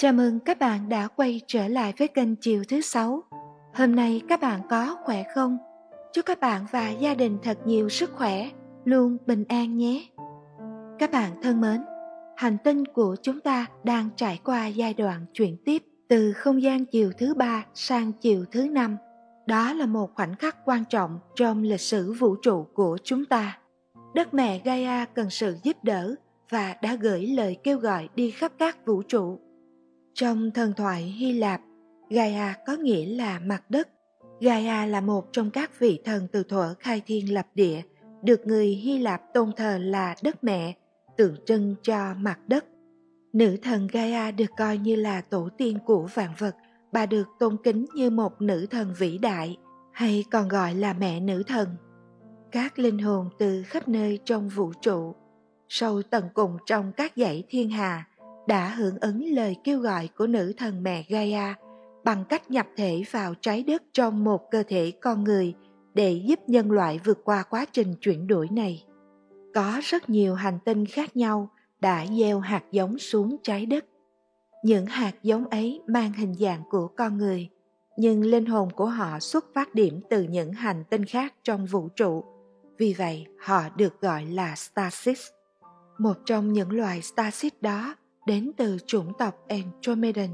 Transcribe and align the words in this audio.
Chào 0.00 0.12
mừng 0.12 0.40
các 0.40 0.58
bạn 0.58 0.88
đã 0.88 1.08
quay 1.08 1.40
trở 1.46 1.68
lại 1.68 1.94
với 1.98 2.08
kênh 2.08 2.36
Chiều 2.36 2.62
thứ 2.68 2.80
sáu. 2.80 3.22
Hôm 3.74 3.96
nay 3.96 4.22
các 4.28 4.40
bạn 4.40 4.60
có 4.70 4.96
khỏe 5.04 5.22
không? 5.34 5.58
Chúc 6.12 6.26
các 6.26 6.40
bạn 6.40 6.66
và 6.70 6.90
gia 6.90 7.14
đình 7.14 7.38
thật 7.42 7.58
nhiều 7.64 7.88
sức 7.88 8.10
khỏe, 8.14 8.50
luôn 8.84 9.16
bình 9.26 9.44
an 9.48 9.76
nhé. 9.76 10.06
Các 10.98 11.10
bạn 11.12 11.32
thân 11.42 11.60
mến, 11.60 11.80
hành 12.36 12.56
tinh 12.64 12.84
của 12.86 13.16
chúng 13.22 13.40
ta 13.40 13.66
đang 13.84 14.08
trải 14.16 14.40
qua 14.44 14.66
giai 14.66 14.94
đoạn 14.94 15.26
chuyển 15.32 15.56
tiếp 15.64 15.82
từ 16.08 16.32
không 16.32 16.62
gian 16.62 16.84
chiều 16.84 17.12
thứ 17.18 17.34
ba 17.34 17.64
sang 17.74 18.12
chiều 18.12 18.44
thứ 18.52 18.68
năm. 18.68 18.96
Đó 19.46 19.72
là 19.72 19.86
một 19.86 20.14
khoảnh 20.14 20.36
khắc 20.36 20.56
quan 20.64 20.84
trọng 20.84 21.18
trong 21.34 21.62
lịch 21.62 21.80
sử 21.80 22.12
vũ 22.12 22.36
trụ 22.42 22.66
của 22.74 22.98
chúng 23.04 23.24
ta. 23.24 23.58
Đất 24.14 24.34
mẹ 24.34 24.60
Gaia 24.64 25.04
cần 25.14 25.30
sự 25.30 25.56
giúp 25.62 25.76
đỡ 25.82 26.14
và 26.50 26.76
đã 26.82 26.94
gửi 26.94 27.26
lời 27.26 27.56
kêu 27.64 27.78
gọi 27.78 28.08
đi 28.14 28.30
khắp 28.30 28.52
các 28.58 28.86
vũ 28.86 29.02
trụ 29.02 29.38
trong 30.14 30.50
thần 30.50 30.72
thoại 30.76 31.02
Hy 31.02 31.32
Lạp, 31.32 31.60
Gaia 32.10 32.54
có 32.66 32.76
nghĩa 32.76 33.06
là 33.06 33.38
mặt 33.38 33.62
đất. 33.68 33.88
Gaia 34.40 34.86
là 34.86 35.00
một 35.00 35.28
trong 35.32 35.50
các 35.50 35.78
vị 35.78 36.00
thần 36.04 36.28
từ 36.32 36.42
thuở 36.42 36.74
khai 36.78 37.02
thiên 37.06 37.34
lập 37.34 37.46
địa, 37.54 37.82
được 38.22 38.46
người 38.46 38.66
Hy 38.66 38.98
Lạp 38.98 39.22
tôn 39.34 39.52
thờ 39.56 39.78
là 39.82 40.14
đất 40.22 40.44
mẹ, 40.44 40.76
tượng 41.16 41.36
trưng 41.46 41.74
cho 41.82 42.14
mặt 42.14 42.38
đất. 42.46 42.64
Nữ 43.32 43.56
thần 43.62 43.88
Gaia 43.92 44.32
được 44.32 44.50
coi 44.56 44.78
như 44.78 44.96
là 44.96 45.20
tổ 45.20 45.48
tiên 45.58 45.78
của 45.86 46.08
vạn 46.14 46.30
vật, 46.38 46.56
bà 46.92 47.06
được 47.06 47.26
tôn 47.38 47.56
kính 47.64 47.86
như 47.94 48.10
một 48.10 48.42
nữ 48.42 48.66
thần 48.70 48.94
vĩ 48.98 49.18
đại, 49.18 49.56
hay 49.92 50.24
còn 50.30 50.48
gọi 50.48 50.74
là 50.74 50.92
mẹ 50.92 51.20
nữ 51.20 51.42
thần. 51.46 51.68
Các 52.52 52.78
linh 52.78 52.98
hồn 52.98 53.28
từ 53.38 53.62
khắp 53.62 53.88
nơi 53.88 54.18
trong 54.24 54.48
vũ 54.48 54.72
trụ, 54.82 55.14
sâu 55.68 56.02
tận 56.02 56.24
cùng 56.34 56.56
trong 56.66 56.92
các 56.92 57.12
dãy 57.16 57.44
thiên 57.48 57.70
hà, 57.70 58.06
đã 58.46 58.68
hưởng 58.68 58.98
ứng 59.00 59.24
lời 59.24 59.56
kêu 59.64 59.78
gọi 59.80 60.08
của 60.16 60.26
nữ 60.26 60.52
thần 60.56 60.82
mẹ 60.82 61.04
Gaia 61.08 61.54
bằng 62.04 62.24
cách 62.28 62.50
nhập 62.50 62.66
thể 62.76 63.02
vào 63.10 63.34
trái 63.40 63.62
đất 63.62 63.82
trong 63.92 64.24
một 64.24 64.50
cơ 64.50 64.62
thể 64.68 64.92
con 65.00 65.24
người 65.24 65.54
để 65.94 66.12
giúp 66.12 66.38
nhân 66.46 66.70
loại 66.70 67.00
vượt 67.04 67.18
qua 67.24 67.42
quá 67.42 67.66
trình 67.72 67.94
chuyển 68.00 68.26
đổi 68.26 68.48
này. 68.52 68.84
Có 69.54 69.80
rất 69.82 70.10
nhiều 70.10 70.34
hành 70.34 70.58
tinh 70.64 70.86
khác 70.86 71.16
nhau 71.16 71.50
đã 71.80 72.06
gieo 72.18 72.40
hạt 72.40 72.62
giống 72.70 72.98
xuống 72.98 73.36
trái 73.42 73.66
đất. 73.66 73.84
Những 74.64 74.86
hạt 74.86 75.12
giống 75.22 75.48
ấy 75.48 75.80
mang 75.86 76.12
hình 76.12 76.34
dạng 76.34 76.62
của 76.70 76.88
con 76.96 77.18
người, 77.18 77.48
nhưng 77.96 78.24
linh 78.24 78.46
hồn 78.46 78.70
của 78.70 78.86
họ 78.86 79.20
xuất 79.20 79.44
phát 79.54 79.74
điểm 79.74 80.00
từ 80.10 80.22
những 80.22 80.52
hành 80.52 80.84
tinh 80.90 81.04
khác 81.04 81.34
trong 81.44 81.66
vũ 81.66 81.88
trụ. 81.96 82.24
Vì 82.78 82.94
vậy, 82.98 83.26
họ 83.38 83.62
được 83.76 84.00
gọi 84.00 84.24
là 84.26 84.54
Stasis. 84.56 85.26
Một 85.98 86.16
trong 86.24 86.52
những 86.52 86.70
loài 86.72 87.02
Stasis 87.02 87.52
đó 87.60 87.94
đến 88.30 88.50
từ 88.56 88.78
chủng 88.86 89.12
tộc 89.18 89.34
Andromedan, 89.48 90.28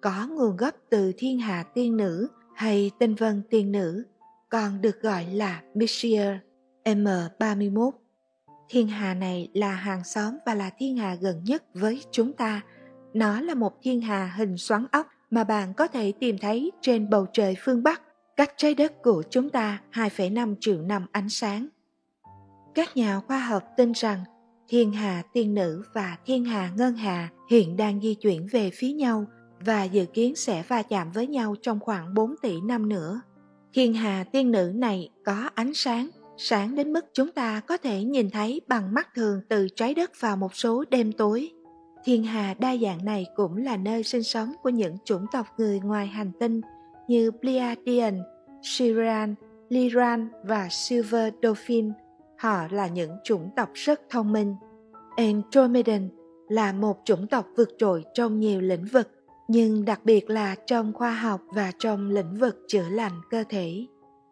có 0.00 0.26
nguồn 0.30 0.56
gốc 0.56 0.74
từ 0.90 1.12
thiên 1.16 1.38
hà 1.38 1.62
tiên 1.62 1.96
nữ 1.96 2.28
hay 2.54 2.90
tinh 2.98 3.14
vân 3.14 3.42
tiên 3.50 3.72
nữ, 3.72 4.04
còn 4.48 4.80
được 4.80 5.02
gọi 5.02 5.24
là 5.24 5.62
Messier 5.74 6.36
M31. 6.84 7.90
Thiên 8.68 8.88
hà 8.88 9.14
này 9.14 9.50
là 9.54 9.70
hàng 9.70 10.04
xóm 10.04 10.36
và 10.46 10.54
là 10.54 10.70
thiên 10.78 10.96
hà 10.96 11.14
gần 11.14 11.44
nhất 11.44 11.64
với 11.74 12.02
chúng 12.10 12.32
ta. 12.32 12.60
Nó 13.14 13.40
là 13.40 13.54
một 13.54 13.72
thiên 13.82 14.00
hà 14.00 14.26
hình 14.36 14.56
xoắn 14.56 14.86
ốc 14.92 15.06
mà 15.30 15.44
bạn 15.44 15.74
có 15.74 15.86
thể 15.86 16.12
tìm 16.20 16.38
thấy 16.38 16.72
trên 16.80 17.10
bầu 17.10 17.26
trời 17.32 17.56
phương 17.58 17.82
Bắc, 17.82 18.02
cách 18.36 18.52
trái 18.56 18.74
đất 18.74 19.02
của 19.02 19.22
chúng 19.30 19.50
ta 19.50 19.80
2,5 19.92 20.54
triệu 20.60 20.82
năm 20.82 21.06
ánh 21.12 21.28
sáng. 21.28 21.66
Các 22.74 22.96
nhà 22.96 23.20
khoa 23.20 23.38
học 23.38 23.62
tin 23.76 23.92
rằng 23.92 24.24
thiên 24.68 24.92
hà 24.92 25.22
tiên 25.32 25.54
nữ 25.54 25.82
và 25.92 26.16
thiên 26.26 26.44
hà 26.44 26.70
ngân 26.76 26.94
hà 26.94 27.28
hiện 27.50 27.76
đang 27.76 28.00
di 28.00 28.14
chuyển 28.14 28.46
về 28.52 28.70
phía 28.70 28.92
nhau 28.92 29.24
và 29.66 29.84
dự 29.84 30.06
kiến 30.06 30.36
sẽ 30.36 30.62
va 30.68 30.82
chạm 30.82 31.12
với 31.12 31.26
nhau 31.26 31.54
trong 31.62 31.80
khoảng 31.80 32.14
4 32.14 32.34
tỷ 32.42 32.60
năm 32.60 32.88
nữa. 32.88 33.20
Thiên 33.74 33.94
hà 33.94 34.24
tiên 34.32 34.50
nữ 34.50 34.72
này 34.74 35.10
có 35.24 35.50
ánh 35.54 35.74
sáng, 35.74 36.08
sáng 36.36 36.74
đến 36.74 36.92
mức 36.92 37.04
chúng 37.12 37.32
ta 37.32 37.60
có 37.60 37.76
thể 37.76 38.02
nhìn 38.02 38.30
thấy 38.30 38.60
bằng 38.68 38.94
mắt 38.94 39.08
thường 39.14 39.40
từ 39.48 39.68
trái 39.76 39.94
đất 39.94 40.10
vào 40.20 40.36
một 40.36 40.54
số 40.54 40.84
đêm 40.90 41.12
tối. 41.12 41.50
Thiên 42.04 42.24
hà 42.24 42.54
đa 42.54 42.76
dạng 42.76 43.04
này 43.04 43.26
cũng 43.36 43.56
là 43.56 43.76
nơi 43.76 44.02
sinh 44.02 44.22
sống 44.22 44.52
của 44.62 44.70
những 44.70 44.96
chủng 45.04 45.26
tộc 45.32 45.46
người 45.58 45.80
ngoài 45.80 46.06
hành 46.06 46.32
tinh 46.40 46.60
như 47.08 47.30
Pleiadian, 47.30 48.22
Sirian, 48.62 49.34
Liran 49.68 50.28
và 50.44 50.68
Silver 50.70 51.34
Dolphin– 51.42 51.92
Họ 52.38 52.66
là 52.70 52.86
những 52.86 53.10
chủng 53.24 53.50
tộc 53.56 53.68
rất 53.74 54.00
thông 54.10 54.32
minh. 54.32 54.56
Andromedan 55.16 56.08
là 56.48 56.72
một 56.72 56.96
chủng 57.04 57.26
tộc 57.26 57.46
vượt 57.56 57.68
trội 57.78 58.04
trong 58.14 58.40
nhiều 58.40 58.60
lĩnh 58.60 58.84
vực, 58.84 59.08
nhưng 59.48 59.84
đặc 59.84 60.00
biệt 60.04 60.30
là 60.30 60.54
trong 60.66 60.92
khoa 60.92 61.14
học 61.14 61.40
và 61.54 61.72
trong 61.78 62.10
lĩnh 62.10 62.34
vực 62.34 62.56
chữa 62.68 62.88
lành 62.88 63.20
cơ 63.30 63.44
thể. 63.48 63.86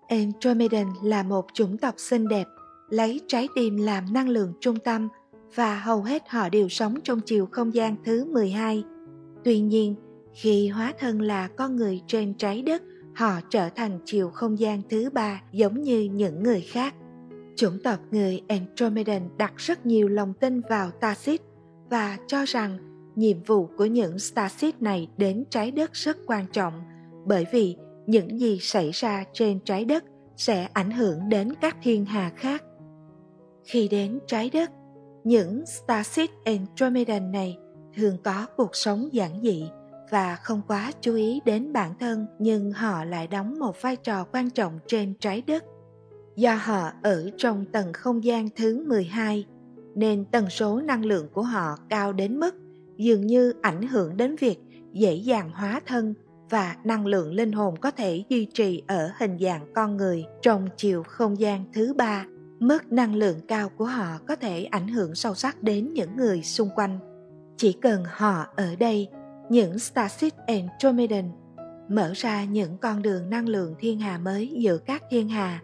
Andromedan 0.09 0.87
là 1.03 1.22
một 1.22 1.47
chủng 1.54 1.78
tộc 1.78 1.94
xinh 1.97 2.28
đẹp, 2.28 2.47
lấy 2.88 3.20
trái 3.26 3.48
tim 3.54 3.76
làm 3.76 4.12
năng 4.12 4.28
lượng 4.28 4.53
trung 4.60 4.78
tâm 4.78 5.09
và 5.54 5.78
hầu 5.78 6.03
hết 6.03 6.22
họ 6.28 6.48
đều 6.48 6.69
sống 6.69 7.00
trong 7.04 7.21
chiều 7.21 7.48
không 7.53 7.75
gian 7.75 7.97
thứ 8.04 8.25
12. 8.25 8.84
Tuy 9.44 9.60
nhiên, 9.60 9.94
khi 10.34 10.69
hóa 10.69 10.92
thân 10.98 11.21
là 11.21 11.48
con 11.48 11.76
người 11.76 12.03
trên 12.06 12.34
trái 12.34 12.62
đất, 12.62 12.82
họ 13.15 13.41
trở 13.50 13.69
thành 13.69 13.98
chiều 14.04 14.31
không 14.31 14.59
gian 14.59 14.82
thứ 14.91 15.10
ba 15.10 15.42
giống 15.53 15.82
như 15.82 16.03
những 16.03 16.42
người 16.42 16.60
khác. 16.60 16.94
Chủng 17.56 17.78
tộc 17.84 18.00
người 18.10 18.42
Andromedan 18.48 19.28
đặt 19.38 19.53
rất 19.56 19.87
nhiều 19.87 20.09
lòng 20.09 20.34
tin 20.41 20.60
vào 20.60 20.91
Tarsis 20.91 21.41
và 21.91 22.19
cho 22.26 22.44
rằng 22.44 22.78
nhiệm 23.16 23.42
vụ 23.42 23.69
của 23.76 23.84
những 23.84 24.19
Starseed 24.19 24.75
này 24.81 25.09
đến 25.16 25.44
trái 25.50 25.70
đất 25.70 25.92
rất 25.92 26.16
quan 26.26 26.47
trọng 26.53 26.82
bởi 27.26 27.47
vì 27.53 27.76
những 28.06 28.41
gì 28.41 28.59
xảy 28.60 28.91
ra 28.91 29.25
trên 29.32 29.60
trái 29.60 29.84
đất 29.84 30.04
sẽ 30.37 30.69
ảnh 30.72 30.91
hưởng 30.91 31.28
đến 31.28 31.54
các 31.60 31.76
thiên 31.82 32.04
hà 32.04 32.32
khác. 32.37 32.62
Khi 33.65 33.88
đến 33.88 34.19
trái 34.26 34.50
đất, 34.50 34.71
những 35.25 35.66
Starseed 35.66 36.31
Andromedan 36.44 37.32
này 37.32 37.59
thường 37.97 38.16
có 38.25 38.47
cuộc 38.56 38.71
sống 38.72 39.09
giản 39.12 39.42
dị 39.42 39.65
và 40.10 40.36
không 40.36 40.62
quá 40.66 40.92
chú 41.00 41.15
ý 41.15 41.41
đến 41.44 41.72
bản 41.72 41.94
thân 42.00 42.26
nhưng 42.38 42.72
họ 42.72 43.04
lại 43.04 43.26
đóng 43.26 43.59
một 43.59 43.82
vai 43.82 43.97
trò 43.97 44.25
quan 44.32 44.50
trọng 44.50 44.78
trên 44.86 45.15
trái 45.21 45.42
đất 45.47 45.65
Do 46.37 46.55
họ 46.55 46.91
ở 47.03 47.31
trong 47.37 47.65
tầng 47.72 47.93
không 47.93 48.25
gian 48.25 48.49
thứ 48.56 48.84
12 48.89 49.47
nên 49.95 50.25
tần 50.25 50.50
số 50.50 50.81
năng 50.81 51.05
lượng 51.05 51.28
của 51.33 51.43
họ 51.43 51.77
cao 51.89 52.12
đến 52.12 52.41
mức 52.41 52.55
dường 52.97 53.27
như 53.27 53.53
ảnh 53.62 53.87
hưởng 53.87 54.17
đến 54.17 54.37
việc 54.37 54.59
dễ 54.93 55.15
dàng 55.15 55.50
hóa 55.50 55.81
thân 55.87 56.15
và 56.50 56.77
năng 56.84 57.06
lượng 57.06 57.33
linh 57.33 57.53
hồn 57.53 57.77
có 57.81 57.91
thể 57.91 58.25
duy 58.28 58.47
trì 58.55 58.83
ở 58.87 59.11
hình 59.19 59.39
dạng 59.41 59.72
con 59.75 59.97
người 59.97 60.25
trong 60.43 60.69
chiều 60.77 61.03
không 61.03 61.41
gian 61.41 61.65
thứ 61.72 61.95
ba. 61.95 62.27
Mức 62.61 62.93
năng 62.93 63.15
lượng 63.15 63.41
cao 63.49 63.69
của 63.69 63.84
họ 63.84 64.19
có 64.28 64.37
thể 64.37 64.65
ảnh 64.65 64.89
hưởng 64.89 65.15
sâu 65.15 65.34
sắc 65.34 65.62
đến 65.62 65.93
những 65.93 66.16
người 66.16 66.43
xung 66.43 66.69
quanh. 66.77 66.99
Chỉ 67.56 67.72
cần 67.72 68.05
họ 68.06 68.47
ở 68.56 68.77
đây, 68.78 69.09
những 69.51 69.78
Starship 69.78 70.33
Andromedan 70.47 71.31
mở 71.89 72.12
ra 72.15 72.45
những 72.45 72.78
con 72.78 73.03
đường 73.03 73.31
năng 73.31 73.49
lượng 73.49 73.75
thiên 73.78 73.99
hà 73.99 74.19
mới 74.19 74.49
giữa 74.59 74.78
các 74.78 75.03
thiên 75.11 75.28
hà 75.28 75.62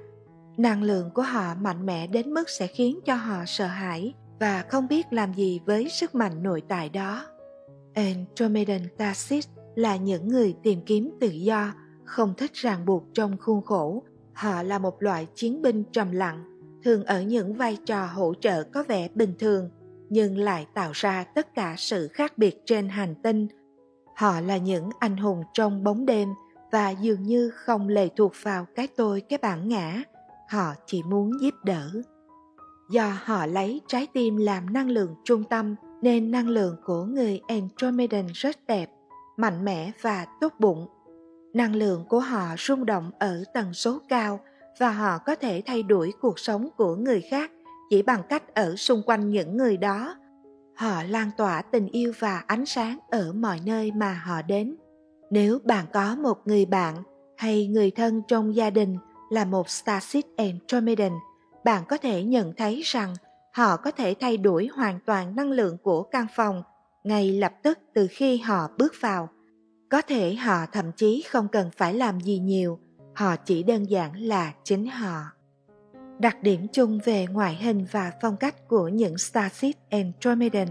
năng 0.62 0.82
lượng 0.82 1.10
của 1.14 1.22
họ 1.22 1.54
mạnh 1.60 1.86
mẽ 1.86 2.06
đến 2.06 2.34
mức 2.34 2.50
sẽ 2.50 2.66
khiến 2.66 2.98
cho 3.04 3.14
họ 3.14 3.44
sợ 3.46 3.66
hãi 3.66 4.14
và 4.40 4.64
không 4.68 4.88
biết 4.88 5.12
làm 5.12 5.34
gì 5.34 5.60
với 5.66 5.88
sức 5.88 6.14
mạnh 6.14 6.42
nội 6.42 6.62
tại 6.68 6.88
đó. 6.88 7.26
Andromedan 7.94 8.80
Tarsis 8.98 9.48
là 9.74 9.96
những 9.96 10.28
người 10.28 10.54
tìm 10.62 10.80
kiếm 10.86 11.10
tự 11.20 11.28
do, 11.28 11.72
không 12.04 12.34
thích 12.36 12.54
ràng 12.54 12.86
buộc 12.86 13.04
trong 13.14 13.36
khuôn 13.40 13.64
khổ. 13.64 14.02
Họ 14.32 14.62
là 14.62 14.78
một 14.78 15.02
loại 15.02 15.26
chiến 15.34 15.62
binh 15.62 15.84
trầm 15.92 16.12
lặng, 16.12 16.44
thường 16.84 17.04
ở 17.04 17.22
những 17.22 17.54
vai 17.54 17.78
trò 17.86 18.06
hỗ 18.06 18.34
trợ 18.34 18.62
có 18.62 18.84
vẻ 18.88 19.08
bình 19.14 19.34
thường, 19.38 19.70
nhưng 20.08 20.38
lại 20.38 20.66
tạo 20.74 20.90
ra 20.94 21.24
tất 21.34 21.54
cả 21.54 21.74
sự 21.78 22.08
khác 22.08 22.38
biệt 22.38 22.62
trên 22.66 22.88
hành 22.88 23.14
tinh. 23.22 23.48
Họ 24.16 24.40
là 24.40 24.56
những 24.56 24.90
anh 24.98 25.16
hùng 25.16 25.42
trong 25.52 25.84
bóng 25.84 26.06
đêm 26.06 26.28
và 26.72 26.90
dường 26.90 27.22
như 27.22 27.50
không 27.50 27.88
lệ 27.88 28.08
thuộc 28.16 28.32
vào 28.42 28.66
cái 28.74 28.88
tôi 28.96 29.20
cái 29.20 29.38
bản 29.42 29.68
ngã 29.68 30.02
họ 30.50 30.74
chỉ 30.86 31.02
muốn 31.02 31.30
giúp 31.40 31.54
đỡ. 31.64 31.90
Do 32.90 33.12
họ 33.24 33.46
lấy 33.46 33.80
trái 33.86 34.06
tim 34.12 34.36
làm 34.36 34.72
năng 34.72 34.90
lượng 34.90 35.14
trung 35.24 35.44
tâm, 35.50 35.74
nên 36.02 36.30
năng 36.30 36.48
lượng 36.48 36.76
của 36.84 37.04
người 37.04 37.40
andromedan 37.48 38.26
rất 38.34 38.56
đẹp, 38.66 38.90
mạnh 39.36 39.64
mẽ 39.64 39.92
và 40.02 40.26
tốt 40.40 40.52
bụng. 40.58 40.86
Năng 41.54 41.74
lượng 41.74 42.04
của 42.08 42.20
họ 42.20 42.46
rung 42.58 42.86
động 42.86 43.10
ở 43.18 43.44
tần 43.54 43.74
số 43.74 43.98
cao 44.08 44.40
và 44.78 44.90
họ 44.90 45.18
có 45.18 45.34
thể 45.34 45.62
thay 45.66 45.82
đổi 45.82 46.12
cuộc 46.20 46.38
sống 46.38 46.68
của 46.76 46.96
người 46.96 47.20
khác 47.20 47.50
chỉ 47.90 48.02
bằng 48.02 48.22
cách 48.28 48.54
ở 48.54 48.76
xung 48.76 49.02
quanh 49.06 49.30
những 49.30 49.56
người 49.56 49.76
đó. 49.76 50.16
Họ 50.76 51.02
lan 51.02 51.30
tỏa 51.36 51.62
tình 51.62 51.86
yêu 51.86 52.12
và 52.18 52.42
ánh 52.46 52.66
sáng 52.66 52.98
ở 53.10 53.32
mọi 53.32 53.60
nơi 53.66 53.92
mà 53.92 54.22
họ 54.24 54.42
đến. 54.42 54.76
Nếu 55.30 55.58
bạn 55.64 55.86
có 55.92 56.16
một 56.16 56.38
người 56.44 56.66
bạn 56.66 56.94
hay 57.36 57.66
người 57.66 57.90
thân 57.90 58.22
trong 58.28 58.54
gia 58.54 58.70
đình 58.70 58.96
là 59.30 59.44
một 59.44 59.70
Starship 59.70 60.24
Andromedan, 60.36 61.12
bạn 61.64 61.82
có 61.88 61.96
thể 61.96 62.22
nhận 62.22 62.52
thấy 62.56 62.82
rằng 62.84 63.14
họ 63.52 63.76
có 63.76 63.90
thể 63.90 64.14
thay 64.20 64.36
đổi 64.36 64.68
hoàn 64.72 65.00
toàn 65.06 65.36
năng 65.36 65.50
lượng 65.50 65.76
của 65.82 66.02
căn 66.02 66.26
phòng 66.36 66.62
ngay 67.04 67.32
lập 67.32 67.52
tức 67.62 67.78
từ 67.94 68.06
khi 68.10 68.38
họ 68.38 68.70
bước 68.78 68.92
vào. 69.00 69.28
Có 69.90 70.02
thể 70.02 70.34
họ 70.34 70.66
thậm 70.72 70.92
chí 70.96 71.24
không 71.28 71.48
cần 71.48 71.70
phải 71.76 71.94
làm 71.94 72.20
gì 72.20 72.38
nhiều, 72.38 72.78
họ 73.14 73.36
chỉ 73.36 73.62
đơn 73.62 73.90
giản 73.90 74.16
là 74.16 74.52
chính 74.64 74.86
họ. 74.86 75.22
Đặc 76.18 76.42
điểm 76.42 76.66
chung 76.72 77.00
về 77.04 77.26
ngoại 77.26 77.54
hình 77.54 77.86
và 77.90 78.12
phong 78.22 78.36
cách 78.36 78.68
của 78.68 78.88
những 78.88 79.18
Starship 79.18 79.76
Andromedan 79.90 80.68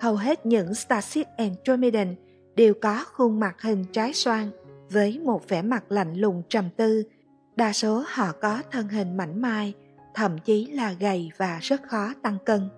Hầu 0.00 0.16
hết 0.16 0.46
những 0.46 0.74
Starship 0.74 1.26
Andromedan 1.36 2.14
đều 2.54 2.74
có 2.82 3.04
khuôn 3.12 3.40
mặt 3.40 3.62
hình 3.62 3.84
trái 3.92 4.12
xoan 4.12 4.50
với 4.90 5.20
một 5.24 5.48
vẻ 5.48 5.62
mặt 5.62 5.84
lạnh 5.88 6.14
lùng 6.14 6.42
trầm 6.48 6.68
tư. 6.76 7.02
Đa 7.56 7.72
số 7.72 8.04
họ 8.06 8.32
có 8.32 8.62
thân 8.70 8.88
hình 8.88 9.16
mảnh 9.16 9.40
mai, 9.42 9.74
thậm 10.14 10.38
chí 10.38 10.66
là 10.66 10.92
gầy 10.92 11.30
và 11.36 11.58
rất 11.62 11.82
khó 11.82 12.12
tăng 12.22 12.38
cân. 12.46 12.68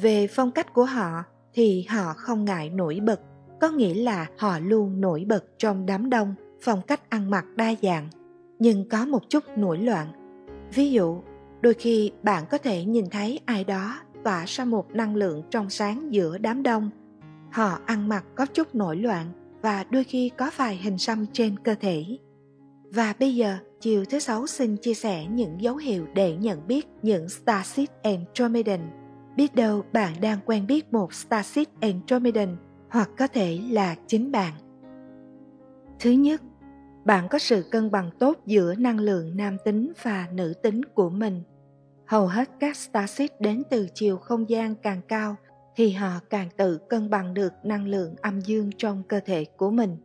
Về 0.00 0.26
phong 0.26 0.50
cách 0.50 0.72
của 0.72 0.84
họ 0.84 1.24
thì 1.54 1.86
họ 1.88 2.14
không 2.16 2.44
ngại 2.44 2.70
nổi 2.70 3.00
bật, 3.02 3.20
có 3.60 3.68
nghĩa 3.68 3.94
là 3.94 4.26
họ 4.38 4.58
luôn 4.58 5.00
nổi 5.00 5.24
bật 5.28 5.44
trong 5.58 5.86
đám 5.86 6.10
đông, 6.10 6.34
phong 6.62 6.82
cách 6.82 7.10
ăn 7.10 7.30
mặc 7.30 7.44
đa 7.56 7.74
dạng, 7.82 8.08
nhưng 8.58 8.88
có 8.88 9.06
một 9.06 9.22
chút 9.28 9.44
nổi 9.56 9.78
loạn. 9.78 10.08
Ví 10.74 10.90
dụ, 10.90 11.22
đôi 11.60 11.74
khi 11.74 12.12
bạn 12.22 12.44
có 12.50 12.58
thể 12.58 12.84
nhìn 12.84 13.10
thấy 13.10 13.40
ai 13.44 13.64
đó 13.64 14.00
tỏa 14.24 14.44
ra 14.46 14.64
một 14.64 14.90
năng 14.94 15.16
lượng 15.16 15.42
trong 15.50 15.70
sáng 15.70 16.12
giữa 16.12 16.38
đám 16.38 16.62
đông. 16.62 16.90
Họ 17.52 17.78
ăn 17.86 18.08
mặc 18.08 18.24
có 18.34 18.46
chút 18.46 18.74
nổi 18.74 18.96
loạn 18.96 19.26
và 19.62 19.84
đôi 19.90 20.04
khi 20.04 20.30
có 20.38 20.50
vài 20.56 20.76
hình 20.76 20.98
xăm 20.98 21.26
trên 21.32 21.58
cơ 21.58 21.74
thể. 21.74 22.04
Và 22.94 23.14
bây 23.20 23.34
giờ, 23.34 23.56
chiều 23.80 24.04
thứ 24.04 24.18
sáu 24.18 24.46
xin 24.46 24.76
chia 24.76 24.94
sẻ 24.94 25.26
những 25.30 25.60
dấu 25.60 25.76
hiệu 25.76 26.06
để 26.14 26.36
nhận 26.36 26.66
biết 26.66 26.86
những 27.02 27.28
Starship 27.28 27.88
Andromedan. 28.02 28.80
Biết 29.36 29.54
đâu 29.54 29.84
bạn 29.92 30.14
đang 30.20 30.38
quen 30.46 30.66
biết 30.66 30.92
một 30.92 31.14
Starship 31.14 31.80
Andromedan 31.80 32.56
hoặc 32.90 33.10
có 33.18 33.26
thể 33.26 33.60
là 33.70 33.96
chính 34.06 34.32
bạn. 34.32 34.52
Thứ 36.00 36.10
nhất, 36.10 36.42
bạn 37.04 37.28
có 37.30 37.38
sự 37.38 37.64
cân 37.70 37.90
bằng 37.90 38.10
tốt 38.18 38.38
giữa 38.46 38.74
năng 38.74 39.00
lượng 39.00 39.36
nam 39.36 39.56
tính 39.64 39.92
và 40.02 40.28
nữ 40.32 40.52
tính 40.62 40.80
của 40.94 41.10
mình. 41.10 41.42
Hầu 42.06 42.26
hết 42.26 42.50
các 42.60 42.76
Starship 42.76 43.40
đến 43.40 43.62
từ 43.70 43.86
chiều 43.94 44.16
không 44.16 44.50
gian 44.50 44.74
càng 44.74 45.00
cao 45.08 45.36
thì 45.76 45.90
họ 45.90 46.10
càng 46.30 46.48
tự 46.56 46.78
cân 46.88 47.10
bằng 47.10 47.34
được 47.34 47.52
năng 47.64 47.86
lượng 47.86 48.14
âm 48.20 48.40
dương 48.40 48.70
trong 48.78 49.02
cơ 49.08 49.20
thể 49.20 49.44
của 49.56 49.70
mình. 49.70 49.96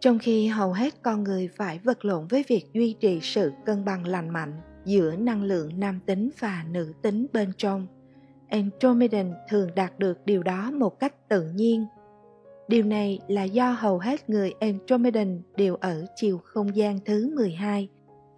Trong 0.00 0.18
khi 0.18 0.46
hầu 0.46 0.72
hết 0.72 0.94
con 1.02 1.24
người 1.24 1.48
phải 1.56 1.80
vật 1.84 2.04
lộn 2.04 2.26
với 2.26 2.44
việc 2.48 2.72
duy 2.72 2.92
trì 3.00 3.20
sự 3.22 3.52
cân 3.66 3.84
bằng 3.84 4.06
lành 4.06 4.28
mạnh 4.30 4.52
giữa 4.84 5.16
năng 5.16 5.42
lượng 5.42 5.80
nam 5.80 6.00
tính 6.06 6.30
và 6.38 6.64
nữ 6.70 6.92
tính 7.02 7.26
bên 7.32 7.52
trong, 7.56 7.86
Andromedan 8.48 9.34
thường 9.48 9.70
đạt 9.74 9.98
được 9.98 10.18
điều 10.26 10.42
đó 10.42 10.70
một 10.70 11.00
cách 11.00 11.28
tự 11.28 11.50
nhiên. 11.50 11.86
Điều 12.68 12.84
này 12.84 13.18
là 13.28 13.44
do 13.44 13.70
hầu 13.70 13.98
hết 13.98 14.30
người 14.30 14.54
Andromedan 14.60 15.42
đều 15.56 15.76
ở 15.76 16.06
chiều 16.16 16.38
không 16.44 16.76
gian 16.76 16.98
thứ 17.04 17.32
12 17.36 17.88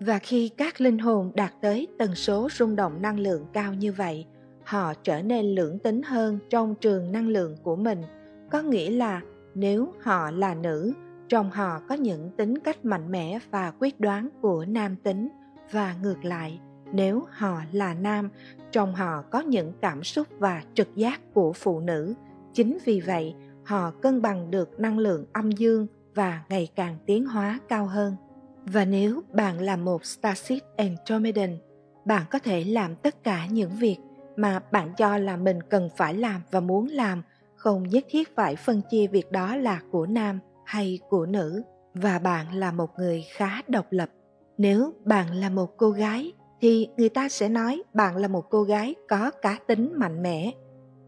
và 0.01 0.19
khi 0.19 0.49
các 0.49 0.81
linh 0.81 0.99
hồn 0.99 1.33
đạt 1.35 1.53
tới 1.61 1.89
tần 1.99 2.15
số 2.15 2.49
rung 2.53 2.77
động 2.77 3.03
năng 3.03 3.19
lượng 3.19 3.47
cao 3.53 3.75
như 3.75 3.93
vậy 3.93 4.27
họ 4.65 4.95
trở 5.03 5.23
nên 5.23 5.55
lưỡng 5.55 5.79
tính 5.79 6.03
hơn 6.03 6.39
trong 6.51 6.75
trường 6.75 7.13
năng 7.13 7.29
lượng 7.29 7.57
của 7.63 7.77
mình 7.77 8.03
có 8.51 8.63
nghĩa 8.63 8.91
là 8.91 9.21
nếu 9.55 9.93
họ 10.01 10.31
là 10.31 10.55
nữ 10.55 10.93
trong 11.33 11.51
họ 11.51 11.81
có 11.89 11.95
những 11.95 12.31
tính 12.37 12.59
cách 12.59 12.85
mạnh 12.85 13.11
mẽ 13.11 13.39
và 13.51 13.73
quyết 13.79 14.01
đoán 14.01 14.29
của 14.41 14.65
nam 14.65 14.97
tính. 14.97 15.29
Và 15.71 15.95
ngược 16.03 16.25
lại 16.25 16.61
nếu 16.93 17.23
họ 17.31 17.63
là 17.73 17.95
nam 17.95 18.29
trong 18.73 18.95
họ 18.95 19.23
có 19.31 19.41
những 19.41 19.73
cảm 19.81 20.05
xúc 20.05 20.27
và 20.39 20.63
trực 20.75 20.97
giác 20.97 21.21
của 21.35 21.53
phụ 21.53 21.81
nữ. 21.81 22.15
Chính 22.53 22.79
vì 22.85 23.01
vậy 23.01 23.35
họ 23.65 23.91
cân 23.91 24.23
bằng 24.23 24.51
được 24.51 24.81
năng 24.81 24.99
lượng 24.99 25.25
âm 25.33 25.51
dương 25.51 25.87
và 26.15 26.43
ngày 26.49 26.69
càng 26.75 26.97
tiến 27.07 27.27
hóa 27.27 27.61
cao 27.69 27.87
hơn. 27.87 28.17
Và 28.65 28.85
nếu 28.85 29.23
bạn 29.33 29.61
là 29.61 29.77
một 29.77 30.05
Starship 30.05 30.63
Andromedan, 30.77 31.59
bạn 32.05 32.23
có 32.31 32.39
thể 32.39 32.65
làm 32.65 32.97
tất 32.97 33.25
cả 33.25 33.47
những 33.47 33.71
việc 33.71 33.97
mà 34.37 34.61
bạn 34.73 34.93
cho 34.97 35.19
là 35.19 35.37
mình 35.37 35.63
cần 35.63 35.89
phải 35.97 36.15
làm 36.15 36.41
và 36.51 36.61
muốn 36.61 36.87
làm, 36.87 37.23
không 37.57 37.83
nhất 37.83 38.05
thiết 38.09 38.37
phải 38.37 38.57
phân 38.57 38.83
chia 38.91 39.07
việc 39.07 39.33
đó 39.33 39.57
là 39.57 39.81
của 39.91 40.07
nam 40.07 40.39
hay 40.73 41.01
của 41.09 41.27
nữ. 41.27 41.63
Và 41.95 42.19
bạn 42.19 42.55
là 42.55 42.71
một 42.71 42.91
người 42.99 43.25
khá 43.33 43.63
độc 43.69 43.87
lập. 43.91 44.11
Nếu 44.59 44.95
bạn 45.05 45.35
là 45.35 45.51
một 45.51 45.77
cô 45.77 45.91
gái, 45.91 46.33
thì 46.61 46.89
người 46.97 47.09
ta 47.09 47.29
sẽ 47.29 47.49
nói 47.49 47.83
bạn 47.95 48.17
là 48.17 48.29
một 48.29 48.51
cô 48.51 48.63
gái 48.63 48.95
có 49.09 49.31
cá 49.43 49.59
tính 49.67 49.93
mạnh 49.97 50.23
mẽ. 50.23 50.51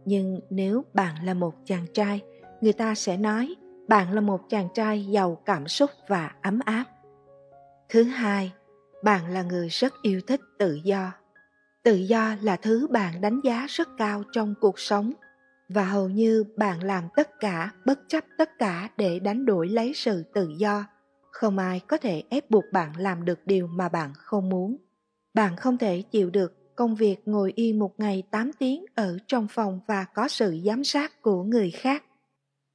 Nhưng 0.05 0.40
nếu 0.50 0.84
bạn 0.94 1.14
là 1.25 1.34
một 1.34 1.55
chàng 1.64 1.87
trai, 1.93 2.20
người 2.61 2.72
ta 2.72 2.94
sẽ 2.94 3.16
nói 3.16 3.55
bạn 3.88 4.12
là 4.12 4.20
một 4.20 4.40
chàng 4.49 4.69
trai 4.75 5.06
giàu 5.06 5.38
cảm 5.44 5.69
xúc 5.69 5.90
và 6.08 6.31
ấm 6.43 6.61
áp 6.64 6.84
Thứ 7.88 8.02
hai, 8.02 8.52
bạn 9.02 9.31
là 9.31 9.43
người 9.43 9.69
rất 9.69 9.93
yêu 10.02 10.20
thích 10.26 10.40
tự 10.58 10.78
do. 10.84 11.12
Tự 11.82 11.94
do 11.94 12.34
là 12.43 12.56
thứ 12.56 12.87
bạn 12.90 13.20
đánh 13.20 13.40
giá 13.44 13.66
rất 13.69 13.88
cao 13.99 14.22
trong 14.32 14.55
cuộc 14.61 14.78
sống 14.78 15.12
và 15.69 15.84
hầu 15.84 16.08
như 16.08 16.44
bạn 16.56 16.82
làm 16.82 17.05
tất 17.16 17.40
cả 17.40 17.70
bất 17.87 18.00
chấp 18.08 18.25
tất 18.38 18.58
cả 18.58 18.88
để 18.96 19.19
đánh 19.19 19.46
đuổi 19.46 19.69
lấy 19.69 19.93
sự 19.94 20.22
tự 20.34 20.49
do. 20.58 20.84
Không 21.31 21.58
ai 21.58 21.81
có 21.87 21.96
thể 21.96 22.22
ép 22.31 22.50
buộc 22.50 22.64
bạn 22.72 22.93
làm 22.99 23.25
được 23.25 23.46
điều 23.46 23.66
mà 23.66 23.88
bạn 23.88 24.12
không 24.16 24.49
muốn. 24.49 24.76
Bạn 25.34 25.56
không 25.56 25.78
thể 25.78 26.02
chịu 26.02 26.31
được 26.31 26.76
công 26.76 26.94
việc 26.94 27.16
ngồi 27.26 27.52
yên 27.56 27.78
một 27.78 28.00
ngày 28.00 28.22
8 28.31 28.50
tiếng 28.58 28.84
ở 28.94 29.19
trong 29.26 29.46
phòng 29.50 29.81
và 29.87 30.05
có 30.14 30.28
sự 30.28 30.58
giám 30.64 30.84
sát 30.84 31.22
của 31.22 31.43
người 31.43 31.70
khác. 31.70 32.05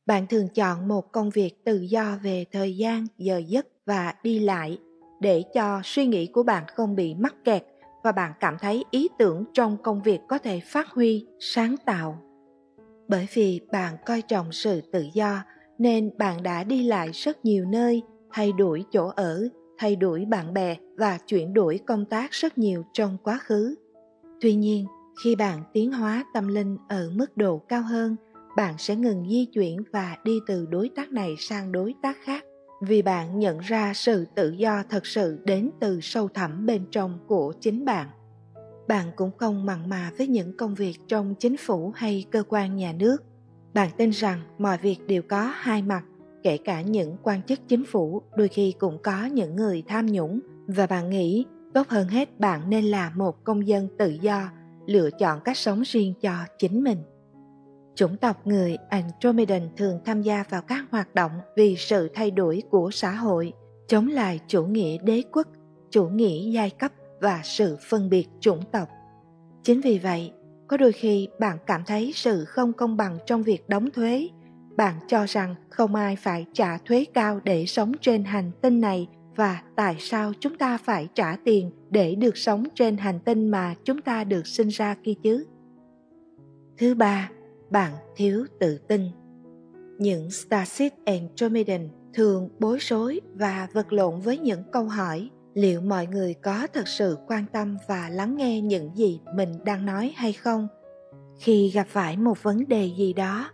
Bạn 0.06 0.28
thường 0.28 0.48
chọn 0.48 0.88
một 0.88 1.12
công 1.12 1.30
việc 1.30 1.66
tự 1.66 1.82
do 1.82 2.18
về 2.24 2.46
thời 2.52 2.78
gian, 2.78 3.08
giờ 3.18 3.42
giấc 3.48 3.68
và 3.86 4.14
đi 4.24 4.40
lại 4.40 4.80
để 5.20 5.44
cho 5.54 5.82
suy 5.84 6.06
nghĩ 6.06 6.28
của 6.34 6.44
bạn 6.44 6.64
không 6.76 6.96
bị 6.96 7.16
mắc 7.16 7.36
kẹt 7.44 7.64
và 8.04 8.12
bạn 8.12 8.34
cảm 8.40 8.58
thấy 8.62 8.86
ý 8.92 9.08
tưởng 9.18 9.46
trong 9.54 9.78
công 9.84 10.02
việc 10.02 10.20
có 10.28 10.38
thể 10.38 10.60
phát 10.60 10.88
huy 10.90 11.28
sáng 11.40 11.76
tạo 11.86 12.29
bởi 13.10 13.28
vì 13.34 13.62
bạn 13.72 13.96
coi 14.06 14.22
trọng 14.22 14.52
sự 14.52 14.82
tự 14.82 15.06
do, 15.14 15.44
nên 15.78 16.10
bạn 16.18 16.44
đã 16.44 16.64
đi 16.64 16.84
lại 16.84 17.10
rất 17.14 17.46
nhiều 17.46 17.66
nơi, 17.66 18.02
thay 18.32 18.52
đổi 18.52 18.86
chỗ 18.92 19.08
ở, 19.16 19.48
thay 19.78 19.96
đổi 19.96 20.26
bạn 20.26 20.54
bè 20.54 20.76
và 20.98 21.18
chuyển 21.28 21.54
đổi 21.54 21.80
công 21.88 22.06
tác 22.06 22.32
rất 22.32 22.58
nhiều 22.58 22.84
trong 22.94 23.18
quá 23.24 23.40
khứ. 23.44 23.76
Tuy 24.42 24.56
nhiên, 24.56 24.86
khi 25.24 25.36
bạn 25.36 25.64
tiến 25.74 25.92
hóa 25.92 26.24
tâm 26.34 26.48
linh 26.48 26.78
ở 26.90 27.10
mức 27.14 27.38
độ 27.38 27.58
cao 27.58 27.82
hơn, 27.82 28.16
bạn 28.56 28.76
sẽ 28.78 28.96
ngừng 28.96 29.30
di 29.30 29.46
chuyển 29.46 29.84
và 29.94 30.18
đi 30.24 30.40
từ 30.48 30.66
đối 30.66 30.90
tác 30.90 31.12
này 31.12 31.36
sang 31.38 31.72
đối 31.72 31.94
tác 32.02 32.18
khác. 32.24 32.44
Vì 32.82 33.02
bạn 33.02 33.40
nhận 33.40 33.60
ra 33.60 33.94
sự 33.96 34.26
tự 34.36 34.52
do 34.52 34.84
thật 34.90 35.06
sự 35.06 35.40
đến 35.46 35.70
từ 35.80 36.00
sâu 36.02 36.28
thẳm 36.28 36.66
bên 36.66 36.86
trong 36.92 37.20
của 37.28 37.54
chính 37.62 37.86
bạn 37.86 38.08
bạn 38.90 39.12
cũng 39.16 39.32
không 39.38 39.66
mặn 39.66 39.90
mà 39.90 40.12
với 40.18 40.28
những 40.28 40.58
công 40.58 40.76
việc 40.76 41.00
trong 41.08 41.36
chính 41.36 41.58
phủ 41.58 41.92
hay 41.96 42.26
cơ 42.32 42.44
quan 42.50 42.76
nhà 42.76 42.94
nước. 42.94 43.18
Bạn 43.74 43.90
tin 43.98 44.10
rằng 44.10 44.42
mọi 44.58 44.78
việc 44.78 44.98
đều 45.08 45.22
có 45.30 45.54
hai 45.56 45.82
mặt 45.82 46.04
kể 46.44 46.58
cả 46.58 46.82
những 46.82 47.18
quan 47.24 47.44
chức 47.44 47.60
chính 47.68 47.86
phủ 47.86 48.22
đôi 48.36 48.48
khi 48.48 48.74
cũng 48.80 48.98
có 49.04 49.26
những 49.26 49.56
người 49.56 49.84
tham 49.88 50.06
nhũng. 50.06 50.40
Và 50.68 50.88
bạn 50.88 51.10
nghĩ 51.10 51.46
tốt 51.74 51.88
hơn 51.88 52.08
hết 52.08 52.40
bạn 52.40 52.70
nên 52.70 52.86
là 52.86 53.12
một 53.16 53.44
công 53.44 53.68
dân 53.68 53.88
tự 53.98 54.18
do 54.22 54.50
lựa 54.86 55.10
chọn 55.12 55.40
cách 55.46 55.58
sống 55.58 55.82
riêng 55.86 56.14
cho 56.22 56.34
chính 56.58 56.84
mình. 56.84 57.04
Chủng 57.96 58.18
tộc 58.18 58.48
người 58.48 58.78
Andromedan 58.90 59.70
thường 59.78 60.00
tham 60.06 60.22
gia 60.22 60.44
vào 60.50 60.62
các 60.62 60.86
hoạt 60.92 61.16
động 61.16 61.32
vì 61.56 61.76
sự 61.76 62.10
thay 62.14 62.32
đổi 62.32 62.64
của 62.70 62.90
xã 62.92 63.12
hội, 63.12 63.54
chống 63.88 64.08
lại 64.08 64.40
chủ 64.48 64.66
nghĩa 64.66 64.98
đế 64.98 65.24
quốc, 65.32 65.48
chủ 65.92 66.08
nghĩa 66.08 66.52
giai 66.52 66.70
cấp 66.70 66.92
và 67.22 67.42
sự 67.44 67.78
phân 67.90 68.10
biệt 68.10 68.28
chủng 68.40 68.62
tộc. 68.72 68.90
Chính 69.64 69.82
vì 69.82 70.00
vậy, 70.00 70.32
có 70.68 70.78
đôi 70.78 70.92
khi 70.92 71.28
bạn 71.40 71.58
cảm 71.68 71.84
thấy 71.86 72.12
sự 72.16 72.46
không 72.46 72.74
công 72.74 72.98
bằng 72.98 73.18
trong 73.26 73.44
việc 73.44 73.70
đóng 73.70 73.90
thuế. 73.92 74.30
Bạn 74.78 74.96
cho 75.08 75.26
rằng 75.26 75.56
không 75.70 75.96
ai 75.96 76.16
phải 76.16 76.46
trả 76.54 76.78
thuế 76.78 77.06
cao 77.14 77.40
để 77.44 77.66
sống 77.66 77.92
trên 78.02 78.24
hành 78.24 78.52
tinh 78.62 78.82
này 78.82 79.08
và 79.36 79.62
tại 79.76 79.96
sao 80.00 80.34
chúng 80.40 80.58
ta 80.58 80.78
phải 80.78 81.08
trả 81.14 81.36
tiền 81.46 81.72
để 81.90 82.16
được 82.16 82.38
sống 82.38 82.64
trên 82.76 82.98
hành 82.98 83.20
tinh 83.20 83.48
mà 83.48 83.76
chúng 83.84 84.02
ta 84.02 84.24
được 84.24 84.48
sinh 84.48 84.68
ra 84.68 84.96
kia 85.04 85.14
chứ? 85.24 85.46
Thứ 86.78 86.96
ba, 86.96 87.30
bạn 87.70 87.94
thiếu 88.16 88.46
tự 88.60 88.78
tin. 88.78 89.02
Những 89.98 90.32
Starship 90.32 90.94
Andromedan 91.06 91.90
thường 92.14 92.50
bối 92.60 92.78
rối 92.82 93.22
và 93.34 93.68
vật 93.74 93.94
lộn 93.94 94.20
với 94.20 94.38
những 94.38 94.64
câu 94.72 94.84
hỏi 94.84 95.30
liệu 95.54 95.82
mọi 95.82 96.08
người 96.08 96.34
có 96.34 96.68
thật 96.74 96.88
sự 96.88 97.18
quan 97.28 97.46
tâm 97.54 97.78
và 97.88 98.10
lắng 98.10 98.38
nghe 98.38 98.62
những 98.62 98.92
gì 98.96 99.22
mình 99.36 99.50
đang 99.66 99.86
nói 99.86 100.14
hay 100.16 100.34
không. 100.34 100.68
Khi 101.40 101.70
gặp 101.70 101.88
phải 101.90 102.18
một 102.18 102.44
vấn 102.44 102.68
đề 102.68 102.92
gì 102.98 103.14
đó, 103.14 103.52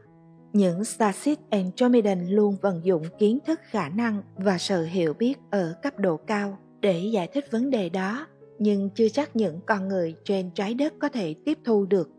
những 0.53 0.83
Starship 0.83 1.37
Andromedan 1.49 2.27
luôn 2.27 2.55
vận 2.61 2.85
dụng 2.85 3.03
kiến 3.19 3.39
thức 3.45 3.59
khả 3.69 3.89
năng 3.89 4.21
và 4.35 4.57
sự 4.57 4.85
hiểu 4.85 5.13
biết 5.13 5.37
ở 5.51 5.75
cấp 5.83 5.99
độ 5.99 6.17
cao 6.17 6.57
để 6.81 6.99
giải 6.99 7.27
thích 7.33 7.51
vấn 7.51 7.69
đề 7.69 7.89
đó, 7.89 8.27
nhưng 8.59 8.89
chưa 8.89 9.09
chắc 9.09 9.35
những 9.35 9.59
con 9.65 9.87
người 9.87 10.15
trên 10.23 10.49
trái 10.55 10.73
đất 10.73 10.93
có 10.99 11.09
thể 11.09 11.35
tiếp 11.45 11.57
thu 11.63 11.85
được. 11.85 12.09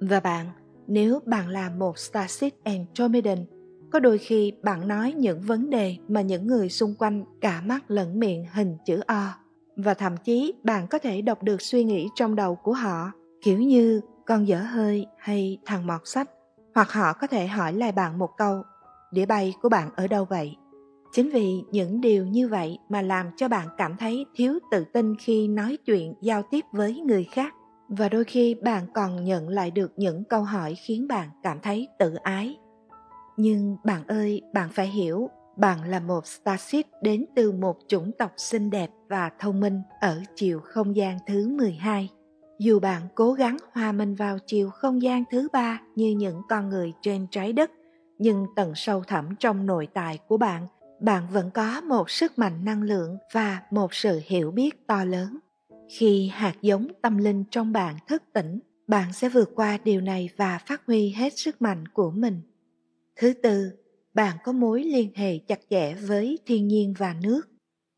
Và 0.00 0.20
bạn 0.20 0.46
Nếu 0.86 1.20
bạn 1.26 1.48
là 1.48 1.70
một 1.70 1.98
Starship 1.98 2.52
Andromedan, 2.64 3.38
có 3.92 4.00
đôi 4.00 4.18
khi 4.18 4.52
bạn 4.62 4.88
nói 4.88 5.12
những 5.12 5.40
vấn 5.40 5.70
đề 5.70 5.96
mà 6.08 6.20
những 6.20 6.46
người 6.46 6.68
xung 6.68 6.94
quanh 6.98 7.24
cả 7.40 7.62
mắt 7.66 7.90
lẫn 7.90 8.18
miệng 8.18 8.44
hình 8.52 8.76
chữ 8.84 9.00
O. 9.06 9.32
Và 9.76 9.94
thậm 9.94 10.16
chí 10.16 10.54
bạn 10.62 10.86
có 10.86 10.98
thể 10.98 11.22
đọc 11.22 11.42
được 11.42 11.62
suy 11.62 11.84
nghĩ 11.84 12.08
trong 12.14 12.36
đầu 12.36 12.54
của 12.54 12.72
họ, 12.72 13.12
kiểu 13.42 13.58
như 13.58 14.00
con 14.26 14.48
dở 14.48 14.58
hơi 14.58 15.06
hay 15.18 15.58
thằng 15.64 15.86
mọt 15.86 16.00
sách. 16.04 16.30
Hoặc 16.74 16.92
họ 16.92 17.12
có 17.12 17.26
thể 17.26 17.46
hỏi 17.46 17.72
lại 17.72 17.92
bạn 17.92 18.18
một 18.18 18.30
câu, 18.36 18.62
đĩa 19.12 19.26
bay 19.26 19.54
của 19.62 19.68
bạn 19.68 19.90
ở 19.96 20.06
đâu 20.06 20.24
vậy? 20.24 20.56
Chính 21.12 21.30
vì 21.30 21.62
những 21.70 22.00
điều 22.00 22.26
như 22.26 22.48
vậy 22.48 22.78
mà 22.88 23.02
làm 23.02 23.26
cho 23.36 23.48
bạn 23.48 23.68
cảm 23.78 23.96
thấy 23.96 24.26
thiếu 24.34 24.58
tự 24.70 24.84
tin 24.84 25.16
khi 25.16 25.48
nói 25.48 25.78
chuyện 25.86 26.14
giao 26.20 26.42
tiếp 26.50 26.64
với 26.72 27.00
người 27.00 27.24
khác 27.24 27.54
và 27.88 28.08
đôi 28.08 28.24
khi 28.24 28.54
bạn 28.54 28.86
còn 28.94 29.24
nhận 29.24 29.48
lại 29.48 29.70
được 29.70 29.92
những 29.96 30.24
câu 30.24 30.42
hỏi 30.42 30.74
khiến 30.74 31.08
bạn 31.08 31.28
cảm 31.42 31.60
thấy 31.62 31.88
tự 31.98 32.14
ái. 32.14 32.56
Nhưng 33.36 33.76
bạn 33.84 34.06
ơi, 34.06 34.42
bạn 34.52 34.68
phải 34.72 34.86
hiểu, 34.86 35.30
bạn 35.56 35.90
là 35.90 36.00
một 36.00 36.26
starship 36.26 36.86
đến 37.02 37.24
từ 37.36 37.52
một 37.52 37.76
chủng 37.88 38.12
tộc 38.18 38.32
xinh 38.36 38.70
đẹp 38.70 38.90
và 39.08 39.30
thông 39.38 39.60
minh 39.60 39.80
ở 40.00 40.22
chiều 40.34 40.60
không 40.60 40.96
gian 40.96 41.18
thứ 41.26 41.48
12. 41.48 42.08
Dù 42.58 42.80
bạn 42.80 43.02
cố 43.14 43.32
gắng 43.32 43.56
hòa 43.72 43.92
mình 43.92 44.14
vào 44.14 44.38
chiều 44.46 44.70
không 44.70 45.02
gian 45.02 45.24
thứ 45.30 45.48
ba 45.52 45.80
như 45.96 46.10
những 46.10 46.42
con 46.48 46.68
người 46.68 46.92
trên 47.02 47.26
trái 47.30 47.52
đất, 47.52 47.70
nhưng 48.18 48.46
tận 48.56 48.72
sâu 48.74 49.02
thẳm 49.06 49.36
trong 49.38 49.66
nội 49.66 49.88
tại 49.94 50.18
của 50.28 50.36
bạn 50.36 50.66
bạn 51.00 51.26
vẫn 51.32 51.50
có 51.50 51.80
một 51.80 52.10
sức 52.10 52.38
mạnh 52.38 52.64
năng 52.64 52.82
lượng 52.82 53.18
và 53.32 53.62
một 53.70 53.94
sự 53.94 54.20
hiểu 54.24 54.50
biết 54.50 54.86
to 54.86 55.04
lớn 55.04 55.38
khi 55.88 56.30
hạt 56.34 56.54
giống 56.62 56.86
tâm 57.02 57.16
linh 57.16 57.44
trong 57.50 57.72
bạn 57.72 57.96
thức 58.08 58.22
tỉnh 58.32 58.60
bạn 58.86 59.12
sẽ 59.12 59.28
vượt 59.28 59.50
qua 59.54 59.78
điều 59.84 60.00
này 60.00 60.28
và 60.36 60.58
phát 60.66 60.82
huy 60.86 61.10
hết 61.10 61.38
sức 61.38 61.62
mạnh 61.62 61.88
của 61.88 62.10
mình 62.10 62.40
thứ 63.16 63.32
tư 63.32 63.70
bạn 64.14 64.36
có 64.44 64.52
mối 64.52 64.84
liên 64.84 65.10
hệ 65.14 65.38
chặt 65.38 65.60
chẽ 65.70 65.94
với 65.94 66.38
thiên 66.46 66.68
nhiên 66.68 66.94
và 66.98 67.14
nước 67.22 67.42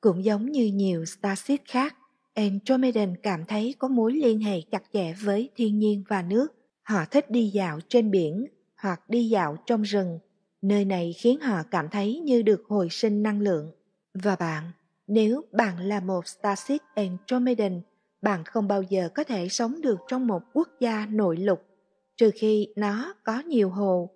cũng 0.00 0.24
giống 0.24 0.52
như 0.52 0.66
nhiều 0.66 1.04
starship 1.04 1.60
khác 1.64 1.96
andromedan 2.34 3.14
cảm 3.22 3.44
thấy 3.44 3.74
có 3.78 3.88
mối 3.88 4.12
liên 4.12 4.40
hệ 4.40 4.60
chặt 4.70 4.82
chẽ 4.92 5.14
với 5.22 5.50
thiên 5.56 5.78
nhiên 5.78 6.04
và 6.08 6.22
nước 6.22 6.48
họ 6.82 7.04
thích 7.10 7.30
đi 7.30 7.50
dạo 7.50 7.78
trên 7.88 8.10
biển 8.10 8.46
hoặc 8.76 9.10
đi 9.10 9.28
dạo 9.28 9.56
trong 9.66 9.82
rừng 9.82 10.18
Nơi 10.62 10.84
này 10.84 11.14
khiến 11.18 11.40
họ 11.40 11.62
cảm 11.70 11.88
thấy 11.88 12.20
như 12.20 12.42
được 12.42 12.62
hồi 12.68 12.88
sinh 12.90 13.22
năng 13.22 13.40
lượng. 13.40 13.70
Và 14.14 14.36
bạn, 14.36 14.72
nếu 15.06 15.44
bạn 15.52 15.80
là 15.80 16.00
một 16.00 16.28
Starship 16.28 16.82
Andromedan, 16.94 17.80
bạn 18.22 18.44
không 18.44 18.68
bao 18.68 18.82
giờ 18.82 19.08
có 19.14 19.24
thể 19.24 19.48
sống 19.48 19.80
được 19.80 19.98
trong 20.08 20.26
một 20.26 20.42
quốc 20.52 20.68
gia 20.80 21.06
nội 21.06 21.36
lục, 21.36 21.62
trừ 22.16 22.30
khi 22.34 22.68
nó 22.76 23.14
có 23.24 23.40
nhiều 23.40 23.70
hồ. 23.70 24.10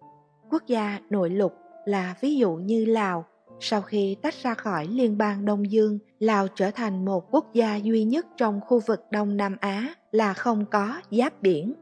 Quốc 0.52 0.66
gia 0.66 0.98
nội 1.10 1.30
lục 1.30 1.54
là 1.84 2.14
ví 2.20 2.36
dụ 2.36 2.54
như 2.54 2.84
Lào, 2.84 3.24
sau 3.60 3.82
khi 3.82 4.16
tách 4.22 4.34
ra 4.42 4.54
khỏi 4.54 4.86
Liên 4.86 5.18
bang 5.18 5.44
Đông 5.44 5.70
Dương, 5.70 5.98
Lào 6.18 6.48
trở 6.48 6.70
thành 6.70 7.04
một 7.04 7.34
quốc 7.34 7.54
gia 7.54 7.76
duy 7.76 8.04
nhất 8.04 8.26
trong 8.36 8.60
khu 8.60 8.80
vực 8.86 9.00
Đông 9.10 9.36
Nam 9.36 9.56
Á 9.60 9.94
là 10.10 10.34
không 10.34 10.64
có 10.70 11.00
giáp 11.10 11.42
biển, 11.42 11.74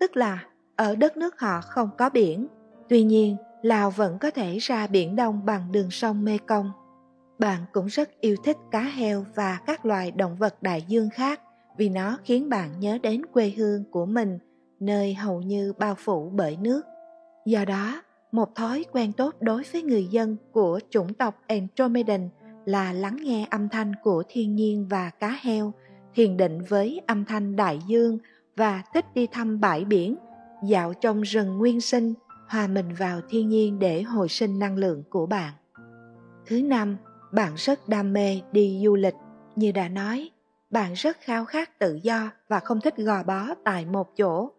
tức 0.00 0.16
là 0.16 0.44
ở 0.76 0.94
đất 0.94 1.16
nước 1.16 1.40
họ 1.40 1.60
không 1.60 1.90
có 1.98 2.10
biển. 2.10 2.46
Tuy 2.88 3.02
nhiên, 3.02 3.36
Lào 3.62 3.90
vẫn 3.90 4.18
có 4.18 4.30
thể 4.30 4.58
ra 4.58 4.86
Biển 4.86 5.16
Đông 5.16 5.44
bằng 5.44 5.72
đường 5.72 5.90
sông 5.90 6.24
Mekong. 6.24 6.70
Bạn 7.38 7.60
cũng 7.72 7.86
rất 7.86 8.20
yêu 8.20 8.36
thích 8.44 8.56
cá 8.70 8.80
heo 8.80 9.24
và 9.34 9.58
các 9.66 9.86
loài 9.86 10.10
động 10.10 10.36
vật 10.36 10.62
đại 10.62 10.84
dương 10.88 11.10
khác 11.10 11.40
vì 11.76 11.88
nó 11.88 12.18
khiến 12.24 12.48
bạn 12.48 12.80
nhớ 12.80 12.98
đến 13.02 13.26
quê 13.26 13.52
hương 13.56 13.84
của 13.90 14.06
mình, 14.06 14.38
nơi 14.80 15.14
hầu 15.14 15.42
như 15.42 15.72
bao 15.78 15.94
phủ 15.94 16.30
bởi 16.34 16.56
nước. 16.56 16.82
Do 17.46 17.64
đó, 17.64 18.02
một 18.32 18.54
thói 18.54 18.84
quen 18.92 19.12
tốt 19.12 19.34
đối 19.40 19.62
với 19.72 19.82
người 19.82 20.04
dân 20.04 20.36
của 20.52 20.80
chủng 20.90 21.14
tộc 21.14 21.42
Andromedan 21.46 22.28
là 22.64 22.92
lắng 22.92 23.16
nghe 23.22 23.46
âm 23.50 23.68
thanh 23.68 23.92
của 24.02 24.22
thiên 24.28 24.56
nhiên 24.56 24.86
và 24.90 25.10
cá 25.10 25.38
heo, 25.42 25.72
thiền 26.14 26.36
định 26.36 26.60
với 26.68 27.00
âm 27.06 27.24
thanh 27.24 27.56
đại 27.56 27.80
dương 27.86 28.18
và 28.56 28.82
thích 28.94 29.04
đi 29.14 29.26
thăm 29.26 29.60
bãi 29.60 29.84
biển, 29.84 30.16
dạo 30.64 30.94
trong 30.94 31.20
rừng 31.20 31.58
nguyên 31.58 31.80
sinh 31.80 32.14
hòa 32.48 32.66
mình 32.66 32.94
vào 32.98 33.20
thiên 33.28 33.48
nhiên 33.48 33.78
để 33.78 34.02
hồi 34.02 34.28
sinh 34.28 34.58
năng 34.58 34.76
lượng 34.76 35.02
của 35.10 35.26
bạn. 35.26 35.52
Thứ 36.46 36.62
năm, 36.62 36.96
bạn 37.32 37.52
rất 37.56 37.88
đam 37.88 38.12
mê 38.12 38.40
đi 38.52 38.80
du 38.84 38.96
lịch. 38.96 39.14
Như 39.56 39.72
đã 39.72 39.88
nói, 39.88 40.30
bạn 40.70 40.92
rất 40.92 41.16
khao 41.20 41.44
khát 41.44 41.78
tự 41.78 41.98
do 42.02 42.30
và 42.48 42.60
không 42.60 42.80
thích 42.80 42.96
gò 42.96 43.22
bó 43.22 43.46
tại 43.64 43.86
một 43.86 44.16
chỗ. 44.16 44.50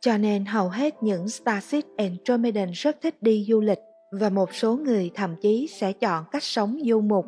Cho 0.00 0.18
nên 0.18 0.44
hầu 0.44 0.68
hết 0.68 1.02
những 1.02 1.28
Starship 1.28 1.84
Andromedan 1.96 2.70
rất 2.72 2.96
thích 3.00 3.22
đi 3.22 3.46
du 3.48 3.60
lịch 3.60 3.78
và 4.12 4.28
một 4.28 4.54
số 4.54 4.76
người 4.76 5.10
thậm 5.14 5.36
chí 5.40 5.66
sẽ 5.66 5.92
chọn 5.92 6.24
cách 6.30 6.42
sống 6.42 6.78
du 6.84 7.00
mục. 7.00 7.26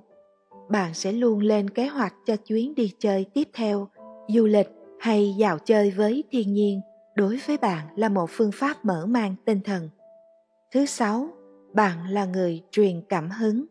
Bạn 0.68 0.94
sẽ 0.94 1.12
luôn 1.12 1.40
lên 1.40 1.70
kế 1.70 1.86
hoạch 1.86 2.14
cho 2.26 2.36
chuyến 2.36 2.74
đi 2.74 2.92
chơi 2.98 3.26
tiếp 3.34 3.48
theo, 3.52 3.88
du 4.28 4.46
lịch 4.46 4.68
hay 5.00 5.34
dạo 5.38 5.58
chơi 5.58 5.90
với 5.90 6.24
thiên 6.30 6.52
nhiên 6.52 6.80
đối 7.16 7.40
với 7.46 7.56
bạn 7.56 7.86
là 7.96 8.08
một 8.08 8.30
phương 8.30 8.52
pháp 8.52 8.84
mở 8.84 9.06
mang 9.06 9.34
tinh 9.44 9.60
thần 9.64 9.88
Thứ 10.72 10.86
sáu, 10.86 11.28
bạn 11.72 12.08
là 12.08 12.24
người 12.24 12.62
truyền 12.70 13.00
cảm 13.08 13.30
hứng. 13.30 13.64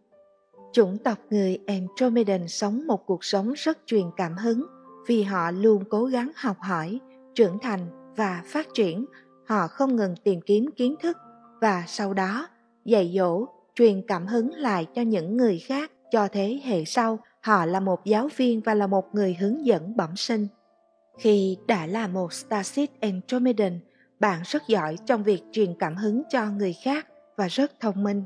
Chủng 0.73 0.97
tộc 0.97 1.17
người 1.29 1.57
Andromedan 1.67 2.47
sống 2.47 2.87
một 2.87 3.05
cuộc 3.05 3.23
sống 3.23 3.53
rất 3.53 3.77
truyền 3.85 4.05
cảm 4.17 4.37
hứng 4.37 4.65
vì 5.07 5.23
họ 5.23 5.51
luôn 5.51 5.83
cố 5.89 6.05
gắng 6.05 6.31
học 6.35 6.57
hỏi, 6.59 6.99
trưởng 7.35 7.59
thành 7.59 7.98
và 8.19 8.43
phát 8.45 8.67
triển. 8.73 9.05
Họ 9.47 9.67
không 9.67 9.95
ngừng 9.95 10.15
tìm 10.23 10.41
kiếm 10.41 10.69
kiến 10.75 10.95
thức 11.01 11.17
và 11.61 11.83
sau 11.87 12.13
đó 12.13 12.47
dạy 12.85 13.13
dỗ, 13.15 13.45
truyền 13.75 14.01
cảm 14.07 14.27
hứng 14.27 14.53
lại 14.53 14.87
cho 14.95 15.01
những 15.01 15.37
người 15.37 15.59
khác 15.59 15.91
cho 16.11 16.27
thế 16.27 16.59
hệ 16.63 16.85
sau. 16.85 17.19
Họ 17.41 17.65
là 17.65 17.79
một 17.79 18.05
giáo 18.05 18.29
viên 18.37 18.61
và 18.61 18.73
là 18.73 18.87
một 18.87 19.15
người 19.15 19.37
hướng 19.39 19.65
dẫn 19.65 19.97
bẩm 19.97 20.15
sinh. 20.15 20.47
Khi 21.19 21.57
đã 21.67 21.85
là 21.85 22.07
một 22.07 22.33
Starship 22.33 22.89
Andromedan, 23.01 23.79
bạn 24.19 24.41
rất 24.45 24.67
giỏi 24.67 24.97
trong 25.05 25.23
việc 25.23 25.43
truyền 25.51 25.75
cảm 25.79 25.95
hứng 25.95 26.21
cho 26.29 26.45
người 26.45 26.73
khác 26.83 27.07
và 27.37 27.47
rất 27.47 27.79
thông 27.79 28.03
minh 28.03 28.23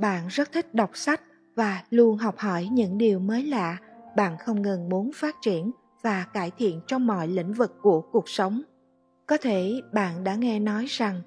bạn 0.00 0.26
rất 0.28 0.52
thích 0.52 0.74
đọc 0.74 0.90
sách 0.94 1.20
và 1.56 1.82
luôn 1.90 2.16
học 2.16 2.38
hỏi 2.38 2.68
những 2.72 2.98
điều 2.98 3.18
mới 3.18 3.44
lạ 3.44 3.78
bạn 4.16 4.36
không 4.38 4.62
ngừng 4.62 4.88
muốn 4.88 5.10
phát 5.14 5.36
triển 5.42 5.70
và 6.02 6.26
cải 6.32 6.50
thiện 6.58 6.80
trong 6.86 7.06
mọi 7.06 7.28
lĩnh 7.28 7.52
vực 7.52 7.76
của 7.82 8.00
cuộc 8.00 8.28
sống 8.28 8.62
có 9.30 9.36
thể 9.36 9.80
bạn 9.92 10.24
đã 10.24 10.34
nghe 10.34 10.60
nói 10.60 10.86
rằng 10.88 11.22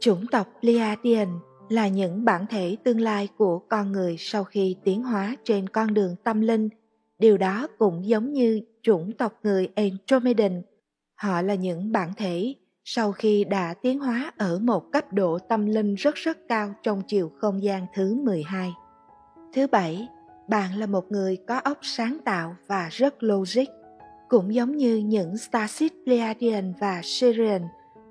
chủng 0.00 0.26
tộc 0.26 0.46
Pleiadian 0.60 1.28
là 1.68 1.88
những 1.88 2.24
bản 2.24 2.46
thể 2.46 2.76
tương 2.84 3.00
lai 3.00 3.28
của 3.36 3.58
con 3.58 3.92
người 3.92 4.16
sau 4.18 4.44
khi 4.44 4.76
tiến 4.84 5.02
hóa 5.02 5.36
trên 5.44 5.68
con 5.68 5.94
đường 5.94 6.16
tâm 6.24 6.40
linh. 6.40 6.68
Điều 7.18 7.38
đó 7.38 7.68
cũng 7.78 8.06
giống 8.06 8.32
như 8.32 8.60
chủng 8.82 9.12
tộc 9.12 9.32
người 9.42 9.68
Andromedan. 9.74 10.62
Họ 11.14 11.42
là 11.42 11.54
những 11.54 11.92
bản 11.92 12.12
thể 12.16 12.54
sau 12.84 13.12
khi 13.12 13.44
đã 13.44 13.74
tiến 13.82 13.98
hóa 13.98 14.32
ở 14.38 14.58
một 14.58 14.92
cấp 14.92 15.12
độ 15.12 15.38
tâm 15.38 15.66
linh 15.66 15.94
rất 15.94 16.14
rất 16.14 16.38
cao 16.48 16.74
trong 16.82 17.02
chiều 17.06 17.32
không 17.38 17.62
gian 17.62 17.86
thứ 17.94 18.14
12. 18.14 18.72
Thứ 19.54 19.66
bảy, 19.66 20.08
bạn 20.48 20.78
là 20.78 20.86
một 20.86 21.12
người 21.12 21.36
có 21.48 21.58
óc 21.58 21.78
sáng 21.82 22.18
tạo 22.24 22.56
và 22.66 22.88
rất 22.92 23.22
logic. 23.22 23.75
Cũng 24.28 24.54
giống 24.54 24.76
như 24.76 24.96
những 24.96 25.36
Starship 25.36 25.92
Pleiadian 26.04 26.72
và 26.80 27.00
Sirian, 27.04 27.62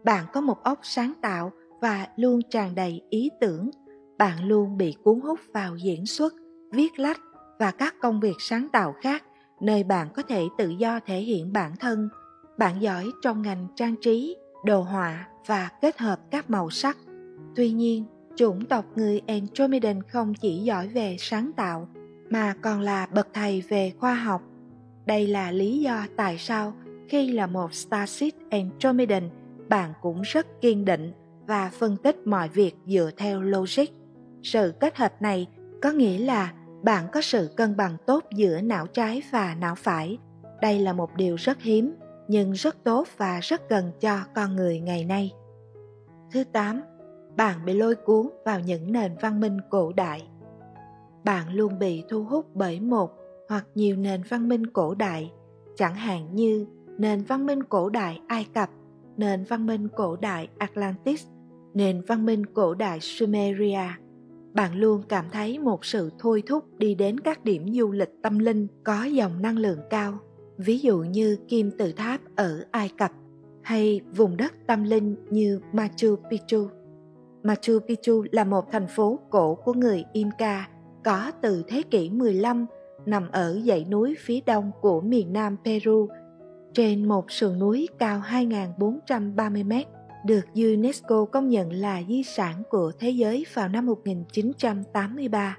bạn 0.03 0.25
có 0.33 0.41
một 0.41 0.63
óc 0.63 0.79
sáng 0.83 1.13
tạo 1.21 1.51
và 1.81 2.07
luôn 2.15 2.41
tràn 2.49 2.75
đầy 2.75 3.01
ý 3.09 3.29
tưởng. 3.41 3.69
Bạn 4.17 4.47
luôn 4.47 4.77
bị 4.77 4.95
cuốn 5.03 5.19
hút 5.19 5.39
vào 5.53 5.75
diễn 5.75 6.05
xuất, 6.05 6.33
viết 6.71 6.99
lách 6.99 7.19
và 7.59 7.71
các 7.71 7.95
công 8.01 8.19
việc 8.19 8.35
sáng 8.39 8.67
tạo 8.69 8.95
khác, 9.01 9.23
nơi 9.61 9.83
bạn 9.83 10.07
có 10.15 10.21
thể 10.21 10.43
tự 10.57 10.69
do 10.69 10.99
thể 11.05 11.19
hiện 11.19 11.53
bản 11.53 11.75
thân. 11.79 12.09
Bạn 12.57 12.81
giỏi 12.81 13.05
trong 13.21 13.41
ngành 13.41 13.67
trang 13.75 13.95
trí, 14.01 14.37
đồ 14.65 14.81
họa 14.81 15.27
và 15.45 15.69
kết 15.81 15.97
hợp 15.97 16.19
các 16.31 16.49
màu 16.49 16.69
sắc. 16.69 16.97
Tuy 17.55 17.71
nhiên, 17.71 18.05
chủng 18.35 18.65
tộc 18.65 18.85
người 18.95 19.21
Andromedan 19.27 20.03
không 20.03 20.33
chỉ 20.33 20.57
giỏi 20.57 20.87
về 20.87 21.15
sáng 21.19 21.51
tạo 21.55 21.87
mà 22.29 22.55
còn 22.61 22.81
là 22.81 23.05
bậc 23.05 23.27
thầy 23.33 23.61
về 23.61 23.93
khoa 23.99 24.13
học. 24.15 24.41
Đây 25.05 25.27
là 25.27 25.51
lý 25.51 25.79
do 25.79 26.05
tại 26.15 26.37
sao 26.37 26.73
khi 27.09 27.31
là 27.31 27.47
một 27.47 27.73
Starship 27.73 28.33
Andromedan, 28.49 29.29
bạn 29.69 29.93
cũng 30.01 30.21
rất 30.21 30.61
kiên 30.61 30.85
định 30.85 31.11
và 31.47 31.71
phân 31.79 31.97
tích 31.97 32.27
mọi 32.27 32.49
việc 32.49 32.75
dựa 32.85 33.09
theo 33.17 33.41
logic. 33.41 33.85
Sự 34.43 34.73
kết 34.79 34.97
hợp 34.97 35.21
này 35.21 35.47
có 35.81 35.91
nghĩa 35.91 36.17
là 36.17 36.53
bạn 36.83 37.05
có 37.11 37.21
sự 37.21 37.49
cân 37.57 37.77
bằng 37.77 37.97
tốt 38.05 38.23
giữa 38.35 38.61
não 38.61 38.87
trái 38.87 39.21
và 39.31 39.55
não 39.59 39.75
phải. 39.75 40.17
Đây 40.61 40.79
là 40.79 40.93
một 40.93 41.15
điều 41.15 41.35
rất 41.35 41.61
hiếm 41.61 41.95
nhưng 42.27 42.51
rất 42.51 42.83
tốt 42.83 43.07
và 43.17 43.39
rất 43.39 43.69
cần 43.69 43.91
cho 43.99 44.19
con 44.35 44.55
người 44.55 44.79
ngày 44.79 45.05
nay. 45.05 45.31
Thứ 46.31 46.43
8. 46.43 46.81
Bạn 47.37 47.65
bị 47.65 47.73
lôi 47.73 47.95
cuốn 47.95 48.29
vào 48.45 48.59
những 48.59 48.91
nền 48.91 49.15
văn 49.21 49.39
minh 49.39 49.57
cổ 49.69 49.93
đại. 49.93 50.27
Bạn 51.23 51.53
luôn 51.53 51.79
bị 51.79 52.03
thu 52.09 52.23
hút 52.23 52.45
bởi 52.53 52.79
một 52.79 53.11
hoặc 53.49 53.67
nhiều 53.75 53.95
nền 53.95 54.21
văn 54.29 54.49
minh 54.49 54.67
cổ 54.67 54.95
đại, 54.95 55.31
chẳng 55.75 55.95
hạn 55.95 56.35
như 56.35 56.65
nền 56.97 57.23
văn 57.23 57.45
minh 57.45 57.63
cổ 57.63 57.89
đại 57.89 58.21
Ai 58.27 58.47
Cập, 58.53 58.69
nền 59.17 59.43
văn 59.43 59.65
minh 59.65 59.87
cổ 59.95 60.15
đại 60.15 60.47
Atlantis, 60.57 61.27
nền 61.73 62.01
văn 62.07 62.25
minh 62.25 62.45
cổ 62.45 62.73
đại 62.73 62.99
Sumeria, 63.01 63.87
bạn 64.53 64.75
luôn 64.75 65.01
cảm 65.09 65.25
thấy 65.31 65.59
một 65.59 65.85
sự 65.85 66.11
thôi 66.19 66.43
thúc 66.47 66.77
đi 66.77 66.95
đến 66.95 67.19
các 67.19 67.43
điểm 67.43 67.73
du 67.73 67.91
lịch 67.91 68.09
tâm 68.23 68.39
linh 68.39 68.67
có 68.83 69.03
dòng 69.03 69.41
năng 69.41 69.57
lượng 69.57 69.79
cao, 69.89 70.17
ví 70.57 70.79
dụ 70.79 70.97
như 70.97 71.37
Kim 71.47 71.71
Tự 71.77 71.91
Tháp 71.91 72.21
ở 72.35 72.65
Ai 72.71 72.89
Cập 72.97 73.11
hay 73.61 74.01
vùng 74.15 74.37
đất 74.37 74.53
tâm 74.67 74.83
linh 74.83 75.15
như 75.29 75.59
Machu 75.73 76.15
Picchu. 76.29 76.67
Machu 77.43 77.79
Picchu 77.87 78.23
là 78.31 78.43
một 78.43 78.71
thành 78.71 78.87
phố 78.87 79.19
cổ 79.29 79.55
của 79.55 79.73
người 79.73 80.03
Inca 80.13 80.69
có 81.03 81.31
từ 81.41 81.63
thế 81.67 81.81
kỷ 81.81 82.09
15 82.09 82.65
nằm 83.05 83.27
ở 83.31 83.59
dãy 83.65 83.85
núi 83.85 84.15
phía 84.19 84.39
đông 84.45 84.71
của 84.81 85.01
miền 85.01 85.33
nam 85.33 85.57
Peru, 85.65 86.07
trên 86.73 87.07
một 87.07 87.31
sườn 87.31 87.59
núi 87.59 87.87
cao 87.99 88.21
2.430 88.29 89.65
mét, 89.65 89.87
được 90.25 90.45
UNESCO 90.55 91.25
công 91.25 91.49
nhận 91.49 91.73
là 91.73 92.01
di 92.09 92.23
sản 92.23 92.63
của 92.69 92.91
thế 92.99 93.09
giới 93.09 93.45
vào 93.53 93.67
năm 93.67 93.85
1983. 93.85 95.57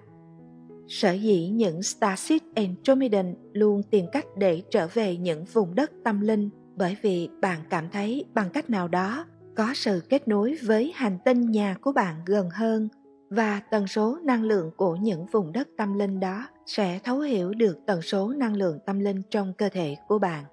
Sở 0.88 1.12
dĩ 1.12 1.48
những 1.48 1.82
Starship 1.82 2.42
Andromedan 2.54 3.34
luôn 3.52 3.82
tìm 3.82 4.06
cách 4.12 4.26
để 4.36 4.62
trở 4.70 4.88
về 4.94 5.16
những 5.16 5.44
vùng 5.44 5.74
đất 5.74 5.90
tâm 6.04 6.20
linh, 6.20 6.50
bởi 6.76 6.96
vì 7.02 7.28
bạn 7.40 7.60
cảm 7.70 7.84
thấy 7.92 8.24
bằng 8.34 8.50
cách 8.50 8.70
nào 8.70 8.88
đó 8.88 9.24
có 9.56 9.74
sự 9.74 10.02
kết 10.08 10.28
nối 10.28 10.56
với 10.62 10.92
hành 10.94 11.18
tinh 11.24 11.50
nhà 11.50 11.76
của 11.80 11.92
bạn 11.92 12.14
gần 12.26 12.50
hơn 12.50 12.88
và 13.30 13.61
tần 13.71 13.87
số 13.87 14.18
năng 14.25 14.42
lượng 14.42 14.71
của 14.76 14.97
những 14.97 15.26
vùng 15.26 15.52
đất 15.52 15.68
tâm 15.76 15.99
linh 15.99 16.21
đó 16.21 16.47
sẽ 16.66 16.99
thấu 17.04 17.21
hiểu 17.21 17.54
được 17.54 17.78
tần 17.87 18.02
số 18.02 18.28
năng 18.28 18.56
lượng 18.56 18.78
tâm 18.87 19.00
linh 19.00 19.23
trong 19.30 19.52
cơ 19.59 19.68
thể 19.68 19.97
của 20.09 20.18
bạn. 20.18 20.45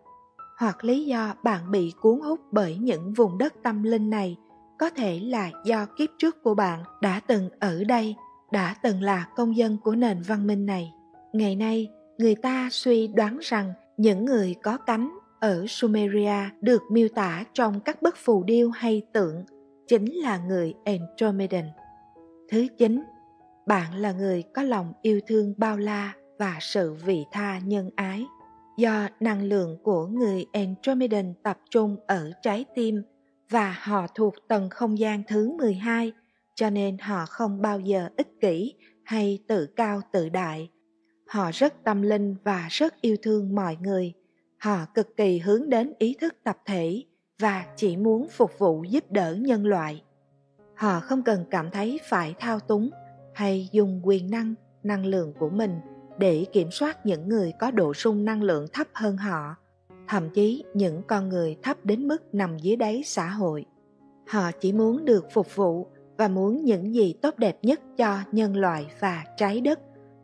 Hoặc 0.57 0.83
lý 0.83 1.05
do 1.05 1.35
bạn 1.43 1.71
bị 1.71 1.93
cuốn 2.01 2.19
hút 2.19 2.39
bởi 2.51 2.77
những 2.77 3.13
vùng 3.13 3.37
đất 3.37 3.53
tâm 3.63 3.83
linh 3.83 4.09
này 4.09 4.37
có 4.79 4.89
thể 4.89 5.19
là 5.23 5.51
do 5.65 5.85
kiếp 5.97 6.09
trước 6.17 6.43
của 6.43 6.55
bạn 6.55 6.83
đã 7.01 7.21
từng 7.27 7.49
ở 7.59 7.83
đây, 7.83 8.15
đã 8.51 8.75
từng 8.83 9.01
là 9.01 9.27
công 9.35 9.57
dân 9.57 9.77
của 9.83 9.95
nền 9.95 10.21
văn 10.21 10.47
minh 10.47 10.65
này. 10.65 10.93
Ngày 11.33 11.55
nay, 11.55 11.89
người 12.17 12.35
ta 12.35 12.69
suy 12.71 13.07
đoán 13.07 13.37
rằng 13.41 13.73
những 13.97 14.25
người 14.25 14.55
có 14.63 14.77
cánh 14.77 15.17
ở 15.39 15.65
sumeria 15.67 16.49
được 16.61 16.81
miêu 16.91 17.07
tả 17.15 17.43
trong 17.53 17.79
các 17.79 18.01
bức 18.01 18.15
phù 18.17 18.43
điêu 18.43 18.69
hay 18.69 19.01
tượng 19.13 19.43
chính 19.87 20.13
là 20.13 20.37
người 20.37 20.73
andromedan 20.85 21.65
thứ 22.53 22.67
chín 22.77 23.03
bạn 23.65 23.95
là 23.95 24.11
người 24.11 24.43
có 24.53 24.63
lòng 24.63 24.93
yêu 25.01 25.19
thương 25.27 25.53
bao 25.57 25.77
la 25.77 26.13
và 26.39 26.57
sự 26.61 26.93
vị 26.93 27.25
tha 27.31 27.59
nhân 27.59 27.89
ái 27.95 28.25
do 28.77 29.07
năng 29.19 29.43
lượng 29.43 29.77
của 29.83 30.07
người 30.07 30.45
Andromedan 30.53 31.33
tập 31.43 31.59
trung 31.69 31.97
ở 32.07 32.31
trái 32.41 32.65
tim 32.75 33.03
và 33.49 33.75
họ 33.81 34.07
thuộc 34.15 34.33
tầng 34.47 34.69
không 34.69 34.99
gian 34.99 35.23
thứ 35.27 35.51
12, 35.57 36.11
cho 36.55 36.69
nên 36.69 36.97
họ 36.97 37.25
không 37.25 37.61
bao 37.61 37.79
giờ 37.79 38.09
ích 38.17 38.29
kỷ 38.41 38.73
hay 39.03 39.39
tự 39.47 39.65
cao 39.75 40.01
tự 40.11 40.29
đại. 40.29 40.69
Họ 41.27 41.51
rất 41.53 41.73
tâm 41.83 42.01
linh 42.01 42.35
và 42.43 42.67
rất 42.69 43.01
yêu 43.01 43.15
thương 43.21 43.55
mọi 43.55 43.77
người. 43.81 44.13
Họ 44.57 44.85
cực 44.93 45.17
kỳ 45.17 45.39
hướng 45.39 45.69
đến 45.69 45.93
ý 45.99 46.15
thức 46.21 46.35
tập 46.43 46.57
thể 46.65 47.03
và 47.39 47.65
chỉ 47.75 47.97
muốn 47.97 48.27
phục 48.29 48.59
vụ 48.59 48.83
giúp 48.83 49.11
đỡ 49.11 49.35
nhân 49.35 49.65
loại. 49.65 50.03
Họ 50.75 50.99
không 50.99 51.23
cần 51.23 51.45
cảm 51.51 51.71
thấy 51.71 51.99
phải 52.09 52.35
thao 52.39 52.59
túng 52.59 52.89
hay 53.33 53.69
dùng 53.71 54.01
quyền 54.03 54.31
năng, 54.31 54.53
năng 54.83 55.05
lượng 55.05 55.33
của 55.39 55.49
mình– 55.49 55.79
để 56.17 56.45
kiểm 56.51 56.71
soát 56.71 57.05
những 57.05 57.29
người 57.29 57.53
có 57.59 57.71
độ 57.71 57.93
sung 57.93 58.25
năng 58.25 58.43
lượng 58.43 58.67
thấp 58.73 58.87
hơn 58.93 59.17
họ, 59.17 59.55
thậm 60.07 60.29
chí 60.29 60.63
những 60.73 61.01
con 61.07 61.29
người 61.29 61.57
thấp 61.63 61.85
đến 61.85 62.07
mức 62.07 62.33
nằm 62.33 62.57
dưới 62.57 62.75
đáy 62.75 63.01
xã 63.05 63.29
hội. 63.29 63.65
Họ 64.27 64.51
chỉ 64.51 64.73
muốn 64.73 65.05
được 65.05 65.25
phục 65.33 65.55
vụ 65.55 65.87
và 66.17 66.27
muốn 66.27 66.63
những 66.63 66.95
gì 66.95 67.13
tốt 67.21 67.37
đẹp 67.37 67.57
nhất 67.61 67.81
cho 67.97 68.19
nhân 68.31 68.55
loại 68.55 68.87
và 68.99 69.23
trái 69.37 69.61
đất. 69.61 69.79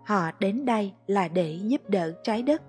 Họ 0.05 0.31
đến 0.39 0.65
đây 0.65 0.91
là 1.07 1.27
để 1.27 1.59
giúp 1.63 1.89
đỡ 1.89 2.13
trái 2.23 2.43
đất. 2.43 2.61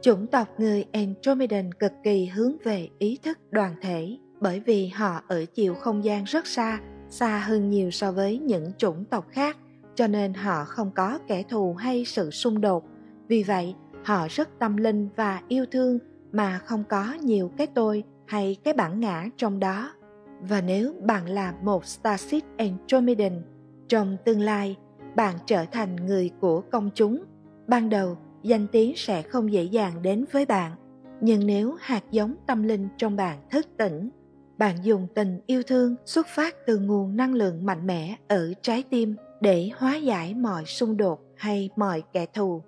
Chủng 0.00 0.26
tộc 0.26 0.48
người 0.58 0.84
Andromedan 0.92 1.72
cực 1.74 1.92
kỳ 2.02 2.26
hướng 2.26 2.56
về 2.64 2.88
ý 2.98 3.18
thức 3.22 3.38
đoàn 3.50 3.74
thể 3.82 4.16
bởi 4.40 4.60
vì 4.60 4.88
họ 4.88 5.20
ở 5.28 5.44
chiều 5.54 5.74
không 5.74 6.04
gian 6.04 6.24
rất 6.24 6.46
xa, 6.46 6.80
xa 7.14 7.38
hơn 7.38 7.70
nhiều 7.70 7.90
so 7.90 8.12
với 8.12 8.38
những 8.38 8.72
chủng 8.78 9.04
tộc 9.04 9.26
khác, 9.30 9.56
cho 9.94 10.06
nên 10.06 10.34
họ 10.34 10.64
không 10.64 10.90
có 10.94 11.18
kẻ 11.26 11.42
thù 11.42 11.74
hay 11.74 12.04
sự 12.04 12.30
xung 12.30 12.60
đột. 12.60 12.84
Vì 13.28 13.42
vậy, 13.42 13.74
họ 14.04 14.26
rất 14.30 14.48
tâm 14.58 14.76
linh 14.76 15.08
và 15.16 15.40
yêu 15.48 15.66
thương 15.70 15.98
mà 16.32 16.58
không 16.58 16.84
có 16.88 17.14
nhiều 17.22 17.50
cái 17.56 17.66
tôi 17.66 18.04
hay 18.26 18.56
cái 18.64 18.74
bản 18.74 19.00
ngã 19.00 19.26
trong 19.36 19.60
đó. 19.60 19.92
Và 20.40 20.60
nếu 20.60 20.94
bạn 21.02 21.28
là 21.28 21.54
một 21.62 21.86
starship 21.86 22.42
andromedan 22.56 23.42
trong 23.88 24.16
tương 24.24 24.40
lai, 24.40 24.76
bạn 25.16 25.36
trở 25.46 25.64
thành 25.72 25.96
người 25.96 26.30
của 26.40 26.60
công 26.60 26.90
chúng, 26.94 27.24
ban 27.66 27.88
đầu 27.88 28.16
danh 28.42 28.66
tiếng 28.66 28.92
sẽ 28.96 29.22
không 29.22 29.52
dễ 29.52 29.62
dàng 29.62 30.02
đến 30.02 30.24
với 30.32 30.46
bạn. 30.46 30.72
Nhưng 31.20 31.46
nếu 31.46 31.76
hạt 31.80 32.02
giống 32.10 32.34
tâm 32.46 32.62
linh 32.62 32.88
trong 32.96 33.16
bạn 33.16 33.38
thức 33.50 33.66
tỉnh 33.76 34.10
bạn 34.58 34.76
dùng 34.82 35.06
tình 35.14 35.40
yêu 35.46 35.62
thương 35.62 35.96
xuất 36.04 36.26
phát 36.26 36.54
từ 36.66 36.78
nguồn 36.78 37.16
năng 37.16 37.34
lượng 37.34 37.66
mạnh 37.66 37.86
mẽ 37.86 38.16
ở 38.28 38.52
trái 38.62 38.84
tim 38.90 39.16
để 39.40 39.70
hóa 39.76 39.96
giải 39.96 40.34
mọi 40.34 40.64
xung 40.64 40.96
đột 40.96 41.20
hay 41.36 41.70
mọi 41.76 42.02
kẻ 42.12 42.26
thù. 42.34 42.62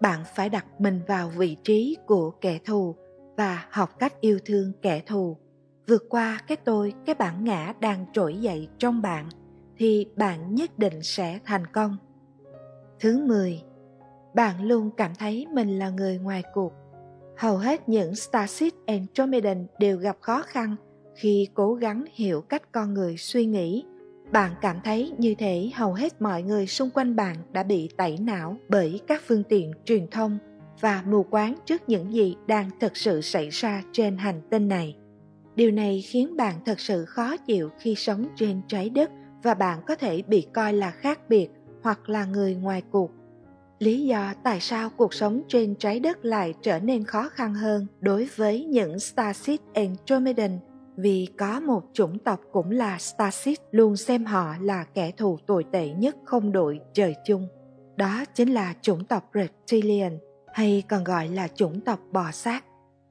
Bạn 0.00 0.22
phải 0.34 0.48
đặt 0.48 0.66
mình 0.78 1.00
vào 1.06 1.28
vị 1.28 1.56
trí 1.64 1.96
của 2.06 2.30
kẻ 2.30 2.58
thù 2.64 2.96
và 3.36 3.66
học 3.70 3.98
cách 3.98 4.20
yêu 4.20 4.38
thương 4.44 4.72
kẻ 4.82 5.02
thù. 5.06 5.36
Vượt 5.88 6.04
qua 6.08 6.40
cái 6.48 6.56
tôi, 6.56 6.92
cái 7.06 7.14
bản 7.14 7.44
ngã 7.44 7.74
đang 7.80 8.06
trỗi 8.12 8.36
dậy 8.36 8.68
trong 8.78 9.02
bạn 9.02 9.28
thì 9.76 10.06
bạn 10.16 10.54
nhất 10.54 10.78
định 10.78 11.02
sẽ 11.02 11.38
thành 11.44 11.66
công. 11.66 11.96
Thứ 13.00 13.24
10 13.26 13.62
bạn 14.34 14.62
luôn 14.62 14.90
cảm 14.96 15.14
thấy 15.14 15.46
mình 15.52 15.78
là 15.78 15.90
người 15.90 16.18
ngoài 16.18 16.42
cuộc. 16.54 16.72
Hầu 17.36 17.56
hết 17.56 17.88
những 17.88 18.14
starship 18.14 18.72
andromedan 18.86 19.66
đều 19.78 19.98
gặp 19.98 20.16
khó 20.20 20.42
khăn 20.42 20.76
khi 21.16 21.48
cố 21.54 21.74
gắng 21.74 22.04
hiểu 22.14 22.40
cách 22.40 22.72
con 22.72 22.94
người 22.94 23.16
suy 23.16 23.46
nghĩ, 23.46 23.84
bạn 24.32 24.52
cảm 24.60 24.76
thấy 24.84 25.12
như 25.18 25.34
thể 25.38 25.70
hầu 25.74 25.94
hết 25.94 26.22
mọi 26.22 26.42
người 26.42 26.66
xung 26.66 26.90
quanh 26.90 27.16
bạn 27.16 27.36
đã 27.52 27.62
bị 27.62 27.88
tẩy 27.96 28.18
não 28.20 28.56
bởi 28.68 29.00
các 29.06 29.22
phương 29.26 29.42
tiện 29.48 29.72
truyền 29.84 30.06
thông 30.10 30.38
và 30.80 31.02
mù 31.06 31.22
quáng 31.22 31.54
trước 31.64 31.82
những 31.88 32.12
gì 32.12 32.36
đang 32.46 32.70
thực 32.80 32.96
sự 32.96 33.20
xảy 33.20 33.48
ra 33.50 33.82
trên 33.92 34.16
hành 34.16 34.40
tinh 34.50 34.68
này. 34.68 34.96
Điều 35.54 35.70
này 35.70 36.04
khiến 36.06 36.36
bạn 36.36 36.54
thật 36.64 36.80
sự 36.80 37.04
khó 37.04 37.36
chịu 37.36 37.70
khi 37.78 37.94
sống 37.94 38.26
trên 38.36 38.60
trái 38.68 38.90
đất 38.90 39.10
và 39.42 39.54
bạn 39.54 39.80
có 39.86 39.94
thể 39.94 40.22
bị 40.22 40.46
coi 40.54 40.72
là 40.72 40.90
khác 40.90 41.20
biệt 41.28 41.48
hoặc 41.82 42.08
là 42.08 42.24
người 42.24 42.54
ngoài 42.54 42.82
cuộc. 42.90 43.10
Lý 43.78 44.06
do 44.06 44.32
tại 44.44 44.60
sao 44.60 44.90
cuộc 44.96 45.14
sống 45.14 45.42
trên 45.48 45.74
trái 45.74 46.00
đất 46.00 46.24
lại 46.24 46.54
trở 46.62 46.78
nên 46.78 47.04
khó 47.04 47.28
khăn 47.28 47.54
hơn 47.54 47.86
đối 48.00 48.28
với 48.36 48.64
những 48.64 48.98
starship 48.98 49.60
andromedan 49.74 50.58
vì 50.96 51.28
có 51.38 51.60
một 51.60 51.82
chủng 51.92 52.18
tộc 52.18 52.40
cũng 52.52 52.70
là 52.70 52.98
Stasis 52.98 53.58
luôn 53.70 53.96
xem 53.96 54.24
họ 54.24 54.54
là 54.60 54.84
kẻ 54.84 55.10
thù 55.10 55.38
tồi 55.46 55.64
tệ 55.72 55.88
nhất 55.88 56.16
không 56.24 56.52
đội 56.52 56.80
trời 56.92 57.14
chung. 57.26 57.48
Đó 57.96 58.24
chính 58.34 58.54
là 58.54 58.74
chủng 58.82 59.04
tộc 59.04 59.30
Reptilian 59.34 60.18
hay 60.52 60.82
còn 60.88 61.04
gọi 61.04 61.28
là 61.28 61.48
chủng 61.48 61.80
tộc 61.80 61.98
bò 62.12 62.30
sát. 62.30 62.64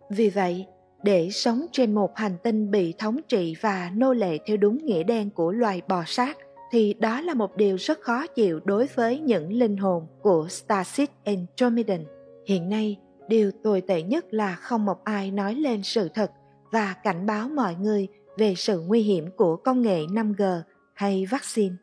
Vì 0.10 0.30
vậy, 0.30 0.66
để 1.04 1.30
sống 1.32 1.66
trên 1.72 1.94
một 1.94 2.18
hành 2.18 2.38
tinh 2.44 2.72
bị 2.72 2.94
thống 2.98 3.20
trị 3.28 3.56
và 3.62 3.92
nô 3.96 4.14
lệ 4.14 4.38
theo 4.48 4.58
đúng 4.58 4.78
nghĩa 4.78 5.04
đen 5.04 5.30
của 5.30 5.52
loài 5.52 5.82
bò 5.88 6.04
sát 6.08 6.38
thì 6.72 6.94
đó 6.94 7.22
là 7.22 7.34
một 7.34 7.56
điều 7.56 7.76
rất 7.76 8.02
khó 8.02 8.28
chịu 8.28 8.60
đối 8.66 8.88
với 8.96 9.20
những 9.20 9.54
linh 9.54 9.78
hồn 9.78 10.08
của 10.22 10.48
Starship 10.50 11.10
Andromedan. 11.24 12.06
Hiện 12.48 12.70
nay, 12.70 12.98
điều 13.28 13.52
tồi 13.64 13.82
tệ 13.82 14.02
nhất 14.02 14.26
là 14.34 14.56
không 14.56 14.86
một 14.86 15.04
ai 15.04 15.32
nói 15.32 15.56
lên 15.56 15.84
sự 15.84 16.10
thật 16.14 16.32
và 16.76 16.94
cảnh 17.04 17.26
báo 17.26 17.50
mọi 17.50 17.76
người 17.76 18.08
về 18.38 18.54
sự 18.58 18.80
nguy 18.80 19.02
hiểm 19.02 19.30
của 19.38 19.56
công 19.56 19.82
nghệ 19.82 20.02
5G 20.02 20.62
hay 20.94 21.26
vaccine. 21.32 21.76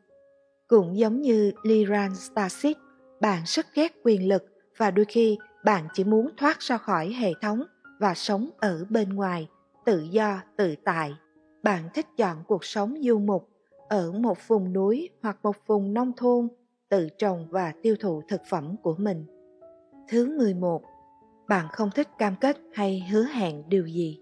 Cũng 0.69 0.99
giống 0.99 1.23
như 1.23 1.53
Liran 1.63 2.15
Starship, 2.15 2.77
bạn 3.21 3.43
rất 3.47 3.67
ghét 3.75 3.93
quyền 4.05 4.29
lực 4.29 4.45
và 4.77 4.91
đôi 4.91 5.05
khi 5.05 5.39
bạn 5.65 5.89
chỉ 5.95 6.05
muốn 6.05 6.31
thoát 6.37 6.61
ra 6.61 6.77
khỏi 6.77 7.13
hệ 7.13 7.33
thống 7.43 7.63
và 8.01 8.15
sống 8.15 8.51
ở 8.59 8.85
bên 8.89 9.09
ngoài, 9.09 9.49
tự 9.85 10.07
do, 10.11 10.41
tự 10.57 10.75
tại. 10.85 11.15
Bạn 11.63 11.89
thích 11.95 12.07
chọn 12.17 12.45
cuộc 12.47 12.65
sống 12.65 12.95
du 13.03 13.19
mục 13.19 13.49
ở 13.89 14.13
một 14.13 14.39
vùng 14.49 14.73
núi 14.73 15.09
hoặc 15.23 15.39
một 15.43 15.57
vùng 15.67 15.95
nông 15.95 16.13
thôn, 16.17 16.49
tự 16.89 17.09
trồng 17.19 17.47
và 17.51 17.73
tiêu 17.83 17.97
thụ 18.01 18.23
thực 18.29 18.41
phẩm 18.51 18.77
của 18.83 18.95
mình. 18.99 19.27
Thứ 20.09 20.39
11. 20.39 20.83
Bạn 21.49 21.67
không 21.73 21.91
thích 21.95 22.09
cam 22.19 22.35
kết 22.41 22.57
hay 22.73 23.07
hứa 23.11 23.25
hẹn 23.25 23.69
điều 23.69 23.87
gì. 23.87 24.22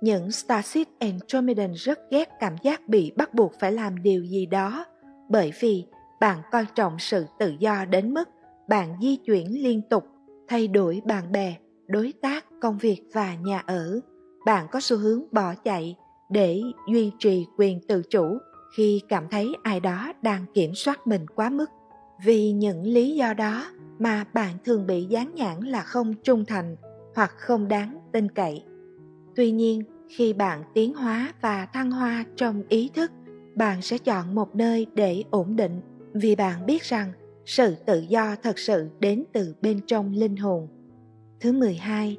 Những 0.00 0.30
Starship 0.30 0.88
Andromedan 0.98 1.72
rất 1.72 1.98
ghét 2.10 2.28
cảm 2.40 2.56
giác 2.62 2.88
bị 2.88 3.12
bắt 3.16 3.34
buộc 3.34 3.52
phải 3.60 3.72
làm 3.72 4.02
điều 4.02 4.24
gì 4.24 4.46
đó 4.46 4.84
bởi 5.28 5.52
vì 5.60 5.84
bạn 6.20 6.38
coi 6.52 6.66
trọng 6.74 6.98
sự 6.98 7.24
tự 7.38 7.54
do 7.58 7.84
đến 7.84 8.14
mức 8.14 8.28
bạn 8.68 8.96
di 9.02 9.16
chuyển 9.16 9.62
liên 9.62 9.82
tục, 9.90 10.04
thay 10.48 10.68
đổi 10.68 11.02
bạn 11.04 11.32
bè, 11.32 11.56
đối 11.86 12.12
tác, 12.22 12.44
công 12.60 12.78
việc 12.78 13.02
và 13.12 13.34
nhà 13.34 13.62
ở. 13.66 14.00
Bạn 14.46 14.66
có 14.70 14.80
xu 14.80 14.96
hướng 14.96 15.22
bỏ 15.32 15.54
chạy 15.64 15.96
để 16.30 16.62
duy 16.92 17.12
trì 17.18 17.46
quyền 17.58 17.80
tự 17.88 18.02
chủ 18.10 18.38
khi 18.76 19.00
cảm 19.08 19.28
thấy 19.30 19.54
ai 19.62 19.80
đó 19.80 20.12
đang 20.22 20.44
kiểm 20.54 20.74
soát 20.74 21.06
mình 21.06 21.26
quá 21.34 21.50
mức. 21.50 21.70
Vì 22.24 22.52
những 22.52 22.82
lý 22.82 23.14
do 23.14 23.34
đó 23.34 23.64
mà 23.98 24.24
bạn 24.32 24.54
thường 24.64 24.86
bị 24.86 25.04
dán 25.04 25.34
nhãn 25.34 25.60
là 25.60 25.82
không 25.82 26.14
trung 26.14 26.44
thành 26.44 26.76
hoặc 27.14 27.30
không 27.36 27.68
đáng 27.68 27.98
tin 28.12 28.28
cậy. 28.28 28.64
Tuy 29.38 29.50
nhiên, 29.50 29.82
khi 30.08 30.32
bạn 30.32 30.62
tiến 30.74 30.94
hóa 30.94 31.32
và 31.40 31.66
thăng 31.66 31.90
hoa 31.90 32.24
trong 32.36 32.62
ý 32.68 32.90
thức, 32.94 33.10
bạn 33.54 33.82
sẽ 33.82 33.98
chọn 33.98 34.34
một 34.34 34.56
nơi 34.56 34.86
để 34.94 35.24
ổn 35.30 35.56
định 35.56 35.80
vì 36.12 36.36
bạn 36.36 36.66
biết 36.66 36.82
rằng 36.82 37.12
sự 37.46 37.74
tự 37.86 38.00
do 38.08 38.36
thật 38.42 38.58
sự 38.58 38.88
đến 39.00 39.24
từ 39.32 39.54
bên 39.62 39.80
trong 39.86 40.12
linh 40.12 40.36
hồn. 40.36 40.68
Thứ 41.40 41.52
12, 41.52 42.16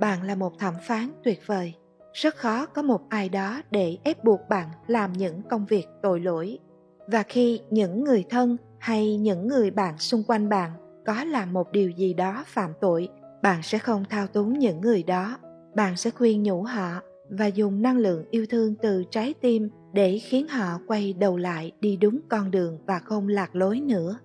bạn 0.00 0.22
là 0.22 0.34
một 0.34 0.58
thẩm 0.58 0.74
phán 0.86 1.08
tuyệt 1.24 1.40
vời. 1.46 1.74
Rất 2.12 2.36
khó 2.36 2.66
có 2.66 2.82
một 2.82 3.08
ai 3.08 3.28
đó 3.28 3.62
để 3.70 3.98
ép 4.04 4.24
buộc 4.24 4.40
bạn 4.48 4.68
làm 4.86 5.12
những 5.12 5.42
công 5.42 5.66
việc 5.66 5.86
tội 6.02 6.20
lỗi. 6.20 6.58
Và 7.06 7.22
khi 7.22 7.60
những 7.70 8.04
người 8.04 8.24
thân 8.30 8.56
hay 8.78 9.16
những 9.16 9.48
người 9.48 9.70
bạn 9.70 9.98
xung 9.98 10.22
quanh 10.22 10.48
bạn 10.48 10.70
có 11.06 11.24
làm 11.24 11.52
một 11.52 11.72
điều 11.72 11.90
gì 11.90 12.14
đó 12.14 12.44
phạm 12.46 12.70
tội, 12.80 13.08
bạn 13.42 13.62
sẽ 13.62 13.78
không 13.78 14.04
thao 14.10 14.26
túng 14.26 14.58
những 14.58 14.80
người 14.80 15.02
đó. 15.02 15.38
Bạn 15.74 15.96
sẽ 15.96 16.10
khuyên 16.10 16.42
nhủ 16.42 16.62
họ 16.62 17.00
và 17.30 17.46
dùng 17.46 17.82
năng 17.82 17.98
lượng 17.98 18.24
yêu 18.30 18.46
thương 18.50 18.74
từ 18.82 19.04
trái 19.10 19.34
tim 19.40 19.68
để 19.92 20.18
khiến 20.18 20.48
họ 20.48 20.78
quay 20.86 21.12
đầu 21.12 21.36
lại 21.36 21.72
đi 21.80 21.96
đúng 21.96 22.20
con 22.28 22.50
đường 22.50 22.78
và 22.86 22.98
không 22.98 23.28
lạc 23.28 23.56
lối 23.56 23.80
nữa. 23.80 24.18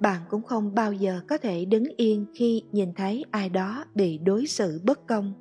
Bạn 0.00 0.20
cũng 0.30 0.42
không 0.42 0.74
bao 0.74 0.92
giờ 0.92 1.20
có 1.28 1.38
thể 1.38 1.64
đứng 1.64 1.84
yên 1.96 2.26
khi 2.34 2.62
nhìn 2.72 2.94
thấy 2.94 3.24
ai 3.30 3.48
đó 3.48 3.84
bị 3.94 4.18
đối 4.18 4.46
xử 4.46 4.80
bất 4.84 5.06
công. 5.06 5.32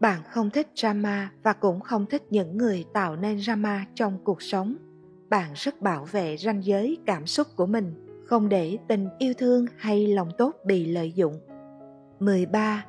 Bạn 0.00 0.20
không 0.30 0.50
thích 0.50 0.68
drama 0.74 1.32
và 1.42 1.52
cũng 1.52 1.80
không 1.80 2.06
thích 2.06 2.22
những 2.30 2.56
người 2.56 2.84
tạo 2.94 3.16
nên 3.16 3.40
drama 3.40 3.86
trong 3.94 4.18
cuộc 4.24 4.42
sống. 4.42 4.74
Bạn 5.28 5.50
rất 5.54 5.80
bảo 5.80 6.04
vệ 6.04 6.36
ranh 6.36 6.64
giới 6.64 6.98
cảm 7.06 7.26
xúc 7.26 7.46
của 7.56 7.66
mình, 7.66 7.94
không 8.26 8.48
để 8.48 8.78
tình 8.88 9.08
yêu 9.18 9.34
thương 9.38 9.66
hay 9.76 10.06
lòng 10.06 10.28
tốt 10.38 10.54
bị 10.64 10.86
lợi 10.86 11.12
dụng. 11.12 11.40
13. 12.20 12.84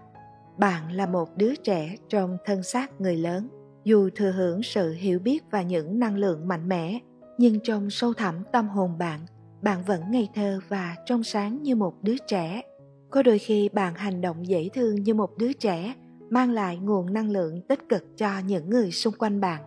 Bạn 0.59 0.91
là 0.91 1.05
một 1.05 1.37
đứa 1.37 1.55
trẻ 1.55 1.95
trong 2.09 2.37
thân 2.45 2.63
xác 2.63 3.01
người 3.01 3.17
lớn 3.17 3.47
dù 3.83 4.09
thừa 4.15 4.31
hưởng 4.31 4.63
sự 4.63 4.91
hiểu 4.91 5.19
biết 5.19 5.43
và 5.51 5.61
những 5.61 5.99
năng 5.99 6.17
lượng 6.17 6.47
mạnh 6.47 6.69
mẽ 6.69 6.99
nhưng 7.37 7.59
trong 7.63 7.89
sâu 7.89 8.13
thẳm 8.13 8.35
tâm 8.51 8.67
hồn 8.67 8.97
bạn 8.97 9.19
bạn 9.61 9.83
vẫn 9.85 10.01
ngây 10.11 10.29
thơ 10.35 10.59
và 10.67 10.95
trong 11.05 11.23
sáng 11.23 11.63
như 11.63 11.75
một 11.75 12.03
đứa 12.03 12.15
trẻ 12.27 12.61
có 13.09 13.23
đôi 13.23 13.39
khi 13.39 13.69
bạn 13.69 13.93
hành 13.95 14.21
động 14.21 14.47
dễ 14.47 14.69
thương 14.73 14.95
như 14.95 15.13
một 15.13 15.37
đứa 15.37 15.53
trẻ 15.53 15.93
mang 16.29 16.51
lại 16.51 16.77
nguồn 16.77 17.13
năng 17.13 17.31
lượng 17.31 17.61
tích 17.61 17.89
cực 17.89 18.17
cho 18.17 18.39
những 18.47 18.69
người 18.69 18.91
xung 18.91 19.13
quanh 19.17 19.41
bạn 19.41 19.63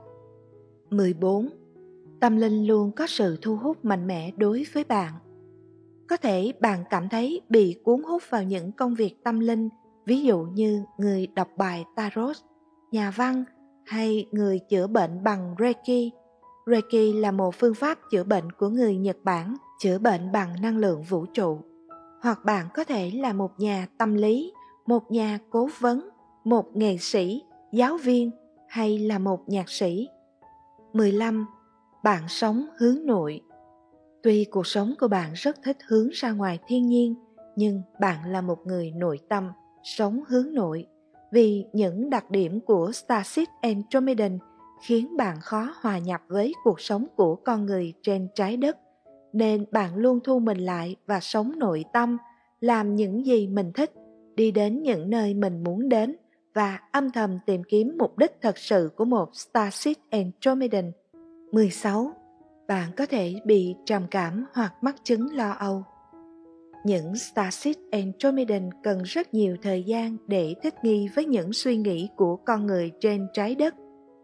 14. 0.91 1.49
Tâm 2.21 2.37
linh 2.37 2.67
luôn 2.67 2.93
có 2.93 3.07
sự 3.07 3.39
thu 3.43 3.57
hút 3.57 3.85
mạnh 3.85 4.07
mẽ 4.07 4.31
đối 4.37 4.65
với 4.75 4.85
bạn. 4.85 5.13
Có 6.09 6.17
thể 6.17 6.53
bạn 6.61 6.85
cảm 6.91 7.09
thấy 7.09 7.41
bị 7.49 7.77
cuốn 7.85 8.03
hút 8.03 8.23
vào 8.31 8.43
những 8.43 8.73
công 8.73 8.95
việc 8.95 9.15
tâm 9.25 9.41
linh, 9.41 9.69
ví 10.07 10.23
dụ 10.23 10.39
như 10.39 10.85
người 10.99 11.27
đọc 11.27 11.49
bài 11.57 11.85
tarot, 11.97 12.37
nhà 12.91 13.11
văn 13.11 13.45
hay 13.87 14.27
người 14.33 14.59
chữa 14.59 14.87
bệnh 14.87 15.25
bằng 15.25 15.55
Reiki. 15.59 16.13
Reiki 16.67 17.15
là 17.15 17.31
một 17.31 17.55
phương 17.55 17.75
pháp 17.75 17.99
chữa 18.11 18.25
bệnh 18.25 18.53
của 18.53 18.69
người 18.69 18.97
Nhật 18.97 19.17
Bản, 19.25 19.57
chữa 19.79 19.99
bệnh 19.99 20.33
bằng 20.33 20.63
năng 20.63 20.77
lượng 20.77 21.03
vũ 21.03 21.27
trụ. 21.27 21.59
Hoặc 22.23 22.45
bạn 22.45 22.67
có 22.75 22.85
thể 22.85 23.11
là 23.15 23.33
một 23.33 23.51
nhà 23.59 23.87
tâm 23.99 24.15
lý, 24.15 24.53
một 24.87 25.11
nhà 25.11 25.39
cố 25.51 25.69
vấn, 25.79 26.09
một 26.45 26.77
nghệ 26.77 26.97
sĩ, 27.01 27.43
giáo 27.73 27.97
viên 27.97 28.31
hay 28.69 28.99
là 28.99 29.19
một 29.19 29.41
nhạc 29.47 29.71
sĩ. 29.71 30.09
15. 30.93 31.47
Bạn 32.05 32.29
sống 32.29 32.67
hướng 32.79 33.07
nội. 33.07 33.41
Tuy 34.23 34.45
cuộc 34.45 34.67
sống 34.67 34.95
của 35.01 35.09
bạn 35.09 35.33
rất 35.35 35.57
thích 35.63 35.77
hướng 35.89 36.09
ra 36.13 36.31
ngoài 36.31 36.59
thiên 36.67 36.87
nhiên, 36.87 37.15
nhưng 37.57 37.83
bạn 38.01 38.33
là 38.33 38.41
một 38.41 38.59
người 38.67 38.91
nội 38.91 39.19
tâm, 39.29 39.53
sống 39.85 40.21
hướng 40.29 40.55
nội 40.55 40.87
vì 41.33 41.65
những 41.73 42.11
đặc 42.11 42.31
điểm 42.31 42.61
của 42.61 42.93
Starship 42.93 43.49
Andromedan 43.61 44.39
khiến 44.83 45.17
bạn 45.17 45.41
khó 45.41 45.75
hòa 45.81 45.99
nhập 45.99 46.21
với 46.29 46.55
cuộc 46.65 46.81
sống 46.81 47.07
của 47.17 47.37
con 47.37 47.67
người 47.67 47.93
trên 48.03 48.29
trái 48.35 48.57
đất, 48.57 48.79
nên 49.33 49.65
bạn 49.71 49.97
luôn 49.97 50.21
thu 50.25 50.39
mình 50.39 50.59
lại 50.59 50.97
và 51.07 51.21
sống 51.21 51.59
nội 51.59 51.85
tâm, 51.93 52.19
làm 52.61 52.97
những 52.97 53.27
gì 53.27 53.47
mình 53.47 53.73
thích, 53.73 53.93
đi 54.35 54.51
đến 54.51 54.83
những 54.83 55.11
nơi 55.11 55.35
mình 55.35 55.65
muốn 55.65 55.89
đến 55.89 56.17
và 56.55 56.79
âm 56.93 57.11
thầm 57.11 57.39
tìm 57.47 57.63
kiếm 57.69 57.97
mục 57.99 58.19
đích 58.19 58.33
thật 58.43 58.59
sự 58.59 58.91
của 58.97 59.05
một 59.05 59.37
Starship 59.37 59.97
Andromedan. 60.11 60.93
16. 61.53 62.13
Bạn 62.69 62.91
có 62.97 63.07
thể 63.07 63.35
bị 63.45 63.75
trầm 63.85 64.03
cảm 64.11 64.45
hoặc 64.55 64.73
mắc 64.81 64.97
chứng 65.05 65.35
lo 65.35 65.51
âu. 65.51 65.85
Những 66.85 67.17
Starship 67.17 67.77
Andromedan 67.91 68.71
cần 68.83 69.03
rất 69.03 69.35
nhiều 69.35 69.57
thời 69.63 69.83
gian 69.83 70.17
để 70.27 70.55
thích 70.63 70.75
nghi 70.83 71.09
với 71.15 71.25
những 71.25 71.53
suy 71.53 71.77
nghĩ 71.77 72.09
của 72.17 72.37
con 72.37 72.67
người 72.67 72.91
trên 73.01 73.27
trái 73.33 73.55
đất. 73.55 73.75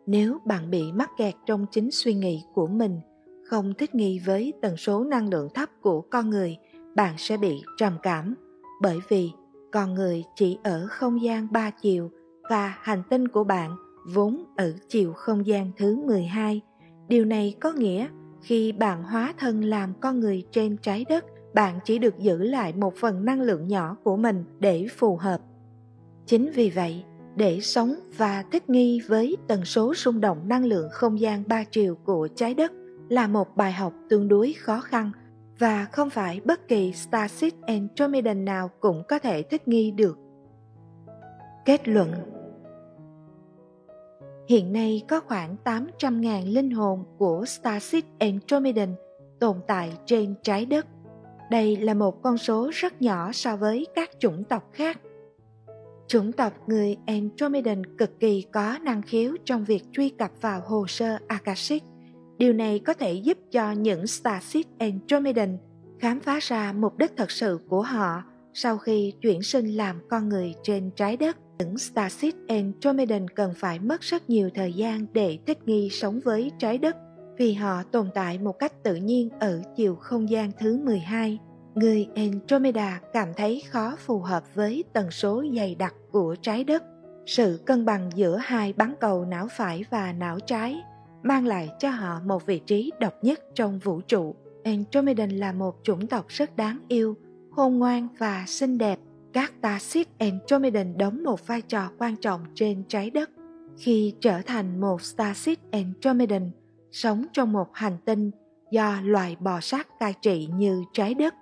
Nếu 0.07 0.39
bạn 0.45 0.71
bị 0.71 0.93
mắc 0.93 1.11
kẹt 1.19 1.35
trong 1.47 1.67
chính 1.71 1.91
suy 1.91 2.15
nghĩ 2.15 2.43
của 2.55 2.67
mình, 2.67 3.01
không 3.45 3.75
thích 3.79 3.95
nghi 3.95 4.21
với 4.27 4.53
tần 4.63 4.77
số 4.77 5.05
năng 5.05 5.29
lượng 5.29 5.49
thấp 5.55 5.69
của 5.81 6.01
con 6.01 6.31
người, 6.31 6.57
bạn 6.97 7.15
sẽ 7.19 7.37
bị 7.37 7.63
trầm 7.77 7.93
cảm, 8.03 8.35
bởi 8.83 8.99
vì 9.09 9.31
con 9.73 9.95
người 9.95 10.25
chỉ 10.37 10.59
ở 10.63 10.87
không 10.91 11.23
gian 11.23 11.49
ba 11.51 11.71
chiều 11.71 12.11
và 12.51 12.75
hành 12.81 13.03
tinh 13.11 13.29
của 13.29 13.45
bạn 13.45 13.77
vốn 14.15 14.45
ở 14.57 14.73
chiều 14.89 15.13
không 15.13 15.47
gian 15.47 15.73
thứ 15.77 15.97
12. 16.07 16.61
Điều 17.09 17.25
này 17.25 17.55
có 17.61 17.73
nghĩa 17.73 18.09
khi 18.43 18.73
bạn 18.73 19.03
hóa 19.03 19.35
thân 19.39 19.65
làm 19.65 19.95
con 20.01 20.21
người 20.21 20.45
trên 20.53 20.77
trái 20.77 21.05
đất 21.09 21.25
bạn 21.55 21.79
chỉ 21.85 21.99
được 21.99 22.19
giữ 22.19 22.43
lại 22.43 22.73
một 22.73 22.97
phần 22.97 23.25
năng 23.25 23.41
lượng 23.41 23.69
nhỏ 23.69 23.97
của 24.05 24.17
mình 24.17 24.45
để 24.61 24.87
phù 24.97 25.17
hợp 25.17 25.41
chính 26.29 26.51
vì 26.55 26.71
vậy, 26.71 27.05
để 27.37 27.61
sống 27.61 27.95
và 28.17 28.45
thích 28.53 28.71
nghi 28.71 29.01
với 29.09 29.37
tần 29.47 29.65
số 29.65 29.95
rung 29.97 30.21
động 30.21 30.49
năng 30.49 30.65
lượng 30.65 30.89
không 30.93 31.21
gian 31.21 31.43
ba 31.47 31.65
chiều 31.65 31.95
của 32.05 32.29
trái 32.35 32.55
đất 32.55 32.73
là 33.09 33.27
một 33.27 33.57
bài 33.57 33.73
học 33.73 33.93
tương 34.09 34.29
đối 34.29 34.53
khó 34.53 34.81
khăn 34.81 35.11
và 35.59 35.85
không 35.85 36.11
phải 36.11 36.41
bất 36.45 36.69
kỳ 36.69 36.93
Starship 36.93 37.61
Andromedan 37.63 38.45
nào 38.45 38.71
cũng 38.81 39.03
có 39.09 39.19
thể 39.19 39.43
thích 39.43 39.69
nghi 39.69 39.91
được. 39.91 40.19
Kết 41.65 41.89
luận 41.89 42.13
Hiện 44.49 44.73
nay 44.73 45.03
có 45.09 45.21
khoảng 45.21 45.57
800.000 45.65 46.53
linh 46.53 46.71
hồn 46.71 47.05
của 47.19 47.45
Starship 47.47 48.05
Andromedan 48.19 48.95
tồn 49.41 49.57
tại 49.67 49.93
trên 50.07 50.35
trái 50.43 50.67
đất. 50.67 50.87
Đây 51.51 51.77
là 51.77 51.95
một 51.95 52.23
con 52.23 52.39
số 52.39 52.71
rất 52.75 53.03
nhỏ 53.03 53.33
so 53.33 53.57
với 53.57 53.87
các 53.95 54.11
chủng 54.19 54.45
tộc 54.45 54.71
khác. 54.73 55.01
Chủng 56.09 56.33
tộc 56.33 56.53
người 56.67 56.97
Andromedan 57.07 57.97
cực 57.97 58.21
kỳ 58.21 58.45
có 58.53 58.79
năng 58.83 59.03
khiếu 59.03 59.37
trong 59.45 59.65
việc 59.65 59.85
truy 59.93 60.09
cập 60.09 60.31
vào 60.41 60.63
hồ 60.67 60.87
sơ 60.89 61.19
Akashic. 61.27 61.83
Điều 62.39 62.53
này 62.53 62.79
có 62.79 62.95
thể 62.95 63.13
giúp 63.13 63.39
cho 63.51 63.73
những 63.73 64.07
Starship 64.07 64.67
Andromedan 64.79 65.59
khám 65.99 66.21
phá 66.21 66.39
ra 66.43 66.73
mục 66.73 66.99
đích 66.99 67.17
thật 67.17 67.31
sự 67.31 67.61
của 67.69 67.83
họ 67.83 68.23
sau 68.55 68.79
khi 68.79 69.13
chuyển 69.23 69.43
sinh 69.43 69.67
làm 69.67 70.01
con 70.09 70.29
người 70.29 70.55
trên 70.63 70.91
trái 70.97 71.17
đất. 71.17 71.37
Những 71.59 71.79
Starship 71.79 72.35
Andromedan 72.49 73.29
cần 73.29 73.55
phải 73.57 73.79
mất 73.79 74.01
rất 74.01 74.31
nhiều 74.31 74.51
thời 74.55 74.73
gian 74.73 75.07
để 75.13 75.39
thích 75.47 75.59
nghi 75.67 75.89
sống 75.91 76.21
với 76.25 76.53
trái 76.59 76.79
đất 76.79 76.97
vì 77.39 77.55
họ 77.55 77.83
tồn 77.83 78.11
tại 78.15 78.39
một 78.39 78.59
cách 78.59 78.83
tự 78.83 78.95
nhiên 78.95 79.29
ở 79.41 79.63
chiều 79.77 79.97
không 79.97 80.31
gian 80.31 80.51
thứ 80.59 80.79
12. 80.85 81.39
Người 81.75 82.09
Andromeda 82.15 83.01
cảm 83.13 83.29
thấy 83.37 83.63
khó 83.69 83.97
phù 83.99 84.19
hợp 84.19 84.55
với 84.55 84.85
tần 84.93 85.11
số 85.11 85.45
dày 85.57 85.75
đặc 85.75 85.95
của 86.13 86.37
trái 86.43 86.65
đất. 86.65 86.83
Sự 87.27 87.61
cân 87.67 87.85
bằng 87.85 88.11
giữa 88.15 88.37
hai 88.43 88.73
bán 88.73 88.95
cầu 89.01 89.25
não 89.25 89.49
phải 89.51 89.85
và 89.91 90.13
não 90.13 90.41
trái 90.41 90.83
mang 91.23 91.47
lại 91.47 91.71
cho 91.79 91.91
họ 91.91 92.21
một 92.25 92.47
vị 92.47 92.59
trí 92.59 92.93
độc 93.01 93.15
nhất 93.23 93.41
trong 93.55 93.79
vũ 93.79 94.01
trụ. 94.01 94.35
Andromedan 94.65 95.31
là 95.31 95.53
một 95.53 95.77
chủng 95.83 96.07
tộc 96.07 96.29
rất 96.29 96.57
đáng 96.57 96.79
yêu, 96.89 97.17
khôn 97.51 97.79
ngoan 97.79 98.09
và 98.19 98.45
xinh 98.47 98.79
đẹp. 98.79 98.99
Các 99.33 99.53
Starship 99.59 100.19
Andromedan 100.19 100.99
đóng 100.99 101.23
một 101.23 101.47
vai 101.47 101.63
trò 101.63 101.91
quan 101.99 102.17
trọng 102.17 102.41
trên 102.55 102.83
trái 102.89 103.11
đất. 103.11 103.31
Khi 103.77 104.15
trở 104.21 104.43
thành 104.47 104.81
một 104.81 105.03
Starship 105.03 105.59
Andromedan, 105.71 106.51
sống 106.91 107.25
trong 107.33 107.53
một 107.53 107.75
hành 107.75 107.97
tinh 108.05 108.31
do 108.71 108.97
loài 109.03 109.37
bò 109.41 109.61
sát 109.61 109.89
cai 110.01 110.15
trị 110.23 110.49
như 110.55 110.85
trái 110.93 111.15
đất 111.15 111.35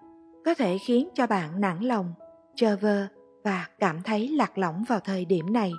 có 0.44 0.54
thể 0.54 0.78
khiến 0.78 1.08
cho 1.14 1.26
bạn 1.26 1.60
nản 1.60 1.80
lòng, 1.80 2.14
chơ 2.54 2.76
vơ 2.80 3.06
và 3.44 3.66
cảm 3.78 4.02
thấy 4.02 4.28
lạc 4.28 4.58
lõng 4.58 4.84
vào 4.88 5.00
thời 5.00 5.24
điểm 5.24 5.52
này, 5.52 5.72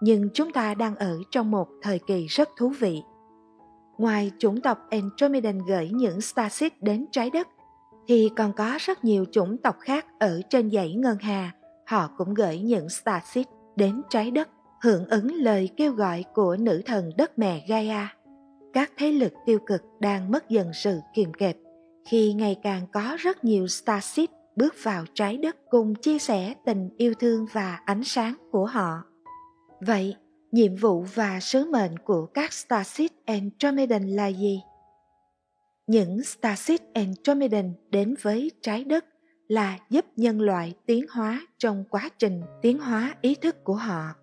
nhưng 0.00 0.28
chúng 0.34 0.52
ta 0.52 0.74
đang 0.74 0.96
ở 0.96 1.18
trong 1.30 1.50
một 1.50 1.68
thời 1.82 1.98
kỳ 1.98 2.26
rất 2.26 2.48
thú 2.56 2.68
vị. 2.68 3.02
Ngoài 3.98 4.30
chủng 4.38 4.60
tộc 4.60 4.78
Andromedan 4.90 5.58
gửi 5.58 5.90
những 5.92 6.20
Starship 6.20 6.72
đến 6.80 7.06
trái 7.12 7.30
đất, 7.30 7.48
thì 8.08 8.30
còn 8.36 8.52
có 8.52 8.76
rất 8.80 9.04
nhiều 9.04 9.24
chủng 9.32 9.58
tộc 9.58 9.76
khác 9.80 10.06
ở 10.20 10.40
trên 10.50 10.70
dãy 10.70 10.94
ngân 10.94 11.18
hà, 11.20 11.52
họ 11.86 12.10
cũng 12.16 12.34
gửi 12.34 12.58
những 12.58 12.88
Starship 12.88 13.46
đến 13.76 14.02
trái 14.10 14.30
đất, 14.30 14.48
hưởng 14.82 15.06
ứng 15.06 15.34
lời 15.34 15.70
kêu 15.76 15.92
gọi 15.92 16.24
của 16.34 16.56
nữ 16.56 16.82
thần 16.86 17.10
đất 17.16 17.38
mẹ 17.38 17.64
Gaia 17.68 18.06
các 18.72 18.92
thế 18.96 19.12
lực 19.12 19.32
tiêu 19.46 19.58
cực 19.66 19.82
đang 20.00 20.30
mất 20.30 20.48
dần 20.48 20.72
sự 20.72 21.00
kiềm 21.14 21.34
kẹp 21.34 21.56
khi 22.04 22.32
ngày 22.32 22.56
càng 22.62 22.86
có 22.92 23.16
rất 23.18 23.44
nhiều 23.44 23.66
starship 23.66 24.30
bước 24.56 24.74
vào 24.82 25.04
trái 25.14 25.36
đất 25.36 25.56
cùng 25.70 25.94
chia 25.94 26.18
sẻ 26.18 26.54
tình 26.64 26.90
yêu 26.96 27.14
thương 27.14 27.46
và 27.52 27.78
ánh 27.84 28.04
sáng 28.04 28.34
của 28.50 28.66
họ. 28.66 29.02
Vậy, 29.80 30.16
nhiệm 30.52 30.76
vụ 30.76 31.04
và 31.14 31.40
sứ 31.40 31.64
mệnh 31.64 31.98
của 31.98 32.26
các 32.26 32.52
Starship 32.52 33.10
Andromedan 33.26 34.08
là 34.08 34.26
gì? 34.26 34.60
Những 35.86 36.22
Starship 36.22 36.80
Andromedan 36.94 37.72
đến 37.90 38.14
với 38.22 38.50
trái 38.62 38.84
đất 38.84 39.04
là 39.48 39.78
giúp 39.90 40.04
nhân 40.16 40.40
loại 40.40 40.74
tiến 40.86 41.04
hóa 41.10 41.46
trong 41.58 41.84
quá 41.90 42.08
trình 42.18 42.42
tiến 42.62 42.78
hóa 42.78 43.14
ý 43.20 43.34
thức 43.34 43.64
của 43.64 43.74
họ. 43.74 44.14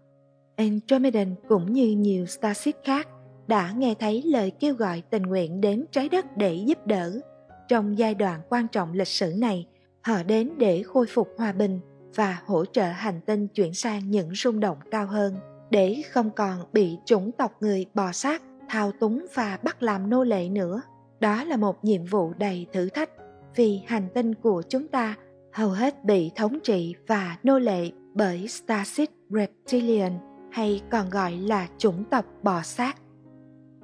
Andromedan 0.55 1.35
cũng 1.47 1.73
như 1.73 1.91
nhiều 1.91 2.25
Starship 2.25 2.75
khác 2.83 3.07
đã 3.49 3.71
nghe 3.77 3.95
thấy 3.99 4.23
lời 4.25 4.51
kêu 4.59 4.73
gọi 4.73 5.03
tình 5.09 5.23
nguyện 5.23 5.61
đến 5.61 5.85
trái 5.91 6.09
đất 6.09 6.37
để 6.37 6.53
giúp 6.53 6.87
đỡ. 6.87 7.19
Trong 7.67 7.97
giai 7.97 8.15
đoạn 8.15 8.41
quan 8.49 8.67
trọng 8.67 8.93
lịch 8.93 9.07
sử 9.07 9.33
này, 9.37 9.67
họ 10.01 10.23
đến 10.23 10.51
để 10.57 10.83
khôi 10.83 11.05
phục 11.07 11.29
hòa 11.37 11.51
bình 11.51 11.79
và 12.15 12.37
hỗ 12.45 12.65
trợ 12.65 12.83
hành 12.83 13.21
tinh 13.25 13.47
chuyển 13.47 13.73
sang 13.73 14.09
những 14.11 14.29
rung 14.35 14.59
động 14.59 14.77
cao 14.91 15.05
hơn 15.05 15.35
để 15.69 16.01
không 16.11 16.29
còn 16.31 16.59
bị 16.73 16.97
chủng 17.05 17.31
tộc 17.31 17.51
người 17.59 17.85
bò 17.93 18.11
sát, 18.11 18.41
thao 18.69 18.91
túng 18.99 19.25
và 19.33 19.59
bắt 19.63 19.83
làm 19.83 20.09
nô 20.09 20.23
lệ 20.23 20.49
nữa. 20.49 20.81
Đó 21.19 21.43
là 21.43 21.57
một 21.57 21.83
nhiệm 21.83 22.05
vụ 22.05 22.33
đầy 22.37 22.67
thử 22.73 22.89
thách 22.89 23.09
vì 23.55 23.81
hành 23.87 24.07
tinh 24.13 24.35
của 24.35 24.63
chúng 24.69 24.87
ta 24.87 25.15
hầu 25.53 25.69
hết 25.69 26.03
bị 26.05 26.31
thống 26.35 26.59
trị 26.63 26.95
và 27.07 27.37
nô 27.43 27.59
lệ 27.59 27.91
bởi 28.13 28.47
Starship 28.47 29.09
Reptilian 29.29 30.13
hay 30.51 30.81
còn 30.91 31.09
gọi 31.09 31.31
là 31.31 31.67
chủng 31.77 32.03
tộc 32.03 32.25
bò 32.43 32.61
sát. 32.61 32.97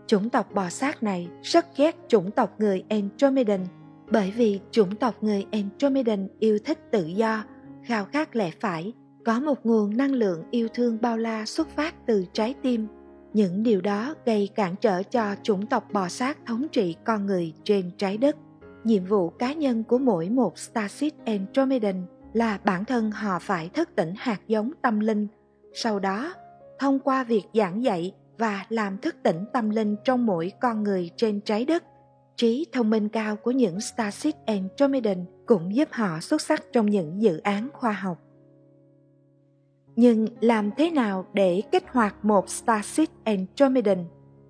Chủng 0.07 0.29
tộc 0.29 0.53
bò 0.53 0.69
sát 0.69 1.03
này 1.03 1.27
rất 1.41 1.77
ghét 1.77 1.95
chủng 2.07 2.31
tộc 2.31 2.59
người 2.59 2.83
Andromedan 2.89 3.65
bởi 4.11 4.31
vì 4.31 4.59
chủng 4.71 4.95
tộc 4.95 5.15
người 5.21 5.45
Andromedan 5.51 6.27
yêu 6.39 6.59
thích 6.65 6.79
tự 6.91 7.05
do, 7.05 7.43
khao 7.83 8.05
khát 8.05 8.35
lẽ 8.35 8.51
phải, 8.59 8.93
có 9.25 9.39
một 9.39 9.65
nguồn 9.65 9.97
năng 9.97 10.13
lượng 10.13 10.43
yêu 10.51 10.67
thương 10.73 10.97
bao 11.01 11.17
la 11.17 11.45
xuất 11.45 11.69
phát 11.69 11.95
từ 12.07 12.25
trái 12.33 12.53
tim. 12.61 12.87
Những 13.33 13.63
điều 13.63 13.81
đó 13.81 14.15
gây 14.25 14.49
cản 14.55 14.75
trở 14.81 15.03
cho 15.03 15.35
chủng 15.43 15.65
tộc 15.65 15.93
bò 15.93 16.07
sát 16.07 16.37
thống 16.45 16.67
trị 16.71 16.95
con 17.05 17.25
người 17.25 17.53
trên 17.63 17.91
trái 17.97 18.17
đất. 18.17 18.35
Nhiệm 18.83 19.05
vụ 19.05 19.29
cá 19.29 19.53
nhân 19.53 19.83
của 19.83 19.97
mỗi 19.97 20.29
một 20.29 20.57
Starship 20.57 21.25
Andromedan 21.25 22.05
là 22.33 22.59
bản 22.63 22.85
thân 22.85 23.11
họ 23.11 23.39
phải 23.39 23.69
thức 23.69 23.89
tỉnh 23.95 24.13
hạt 24.17 24.41
giống 24.47 24.71
tâm 24.81 24.99
linh. 24.99 25.27
Sau 25.73 25.99
đó, 25.99 26.33
thông 26.79 26.99
qua 26.99 27.23
việc 27.23 27.43
giảng 27.53 27.83
dạy 27.83 28.13
và 28.37 28.65
làm 28.69 28.97
thức 28.97 29.15
tỉnh 29.23 29.45
tâm 29.53 29.69
linh 29.69 29.95
trong 30.03 30.25
mỗi 30.25 30.51
con 30.61 30.83
người 30.83 31.11
trên 31.15 31.41
trái 31.41 31.65
đất, 31.65 31.83
trí 32.35 32.65
thông 32.71 32.89
minh 32.89 33.09
cao 33.09 33.35
của 33.35 33.51
những 33.51 33.81
Starship 33.81 34.35
Andromedan 34.45 35.25
cũng 35.45 35.75
giúp 35.75 35.89
họ 35.91 36.19
xuất 36.21 36.41
sắc 36.41 36.63
trong 36.73 36.85
những 36.85 37.21
dự 37.21 37.37
án 37.37 37.69
khoa 37.73 37.91
học. 37.91 38.17
Nhưng 39.95 40.27
làm 40.41 40.71
thế 40.77 40.91
nào 40.91 41.25
để 41.33 41.61
kích 41.71 41.83
hoạt 41.87 42.25
một 42.25 42.49
Starship 42.49 43.09
Andromedan? 43.23 44.05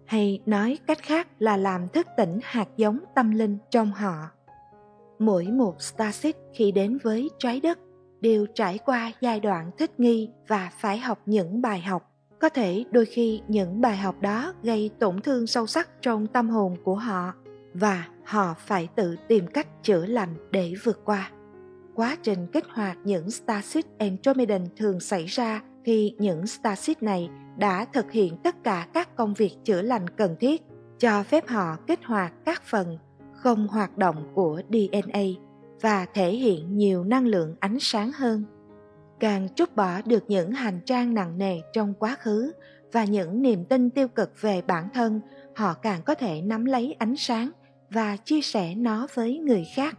Hay 0.05 0.41
nói 0.45 0.77
cách 0.87 0.99
khác 1.01 1.27
là 1.39 1.57
làm 1.57 1.87
thức 1.87 2.07
tỉnh 2.17 2.39
hạt 2.43 2.67
giống 2.77 2.99
tâm 3.15 3.31
linh 3.31 3.57
trong 3.69 3.91
họ. 3.91 4.29
Mỗi 5.19 5.45
một 5.45 5.81
Starship 5.81 6.35
khi 6.53 6.71
đến 6.71 6.97
với 7.03 7.29
trái 7.39 7.59
đất 7.59 7.79
đều 8.21 8.45
trải 8.53 8.77
qua 8.77 9.11
giai 9.21 9.39
đoạn 9.39 9.71
thích 9.77 9.99
nghi 9.99 10.29
và 10.47 10.71
phải 10.79 10.97
học 10.97 11.19
những 11.25 11.61
bài 11.61 11.81
học. 11.81 12.14
Có 12.39 12.49
thể 12.49 12.83
đôi 12.91 13.05
khi 13.05 13.41
những 13.47 13.81
bài 13.81 13.97
học 13.97 14.21
đó 14.21 14.53
gây 14.63 14.91
tổn 14.99 15.21
thương 15.21 15.47
sâu 15.47 15.67
sắc 15.67 15.89
trong 16.01 16.27
tâm 16.27 16.49
hồn 16.49 16.75
của 16.83 16.95
họ 16.95 17.33
và 17.73 18.07
họ 18.25 18.53
phải 18.65 18.87
tự 18.95 19.15
tìm 19.27 19.47
cách 19.47 19.67
chữa 19.83 20.05
lành 20.05 20.35
để 20.51 20.73
vượt 20.83 21.05
qua. 21.05 21.31
Quá 21.95 22.17
trình 22.23 22.47
kích 22.53 22.65
hoạt 22.69 22.97
những 23.03 23.31
Starship 23.31 23.85
Andromedan 23.99 24.65
thường 24.77 24.99
xảy 24.99 25.25
ra 25.25 25.61
khi 25.83 26.13
những 26.19 26.47
Starship 26.47 27.03
này 27.03 27.29
đã 27.57 27.85
thực 27.85 28.11
hiện 28.11 28.37
tất 28.43 28.63
cả 28.63 28.87
các 28.93 29.15
công 29.15 29.33
việc 29.33 29.51
chữa 29.63 29.81
lành 29.81 30.09
cần 30.09 30.35
thiết, 30.39 30.61
cho 30.99 31.23
phép 31.23 31.47
họ 31.47 31.77
kích 31.87 32.05
hoạt 32.05 32.33
các 32.45 32.63
phần 32.63 32.97
không 33.33 33.67
hoạt 33.67 33.97
động 33.97 34.31
của 34.33 34.61
DNA 34.69 35.23
và 35.81 36.05
thể 36.13 36.31
hiện 36.31 36.77
nhiều 36.77 37.03
năng 37.03 37.27
lượng 37.27 37.55
ánh 37.59 37.77
sáng 37.79 38.11
hơn. 38.11 38.43
Càng 39.19 39.47
trút 39.55 39.75
bỏ 39.75 40.01
được 40.05 40.23
những 40.27 40.51
hành 40.51 40.79
trang 40.85 41.13
nặng 41.13 41.37
nề 41.37 41.61
trong 41.73 41.93
quá 41.93 42.17
khứ 42.19 42.51
và 42.91 43.05
những 43.05 43.41
niềm 43.41 43.65
tin 43.65 43.89
tiêu 43.89 44.07
cực 44.07 44.41
về 44.41 44.61
bản 44.61 44.89
thân, 44.93 45.21
họ 45.55 45.73
càng 45.73 46.01
có 46.05 46.15
thể 46.15 46.41
nắm 46.41 46.65
lấy 46.65 46.95
ánh 46.99 47.15
sáng 47.15 47.51
và 47.89 48.17
chia 48.17 48.41
sẻ 48.41 48.75
nó 48.75 49.07
với 49.13 49.37
người 49.37 49.65
khác. 49.75 49.95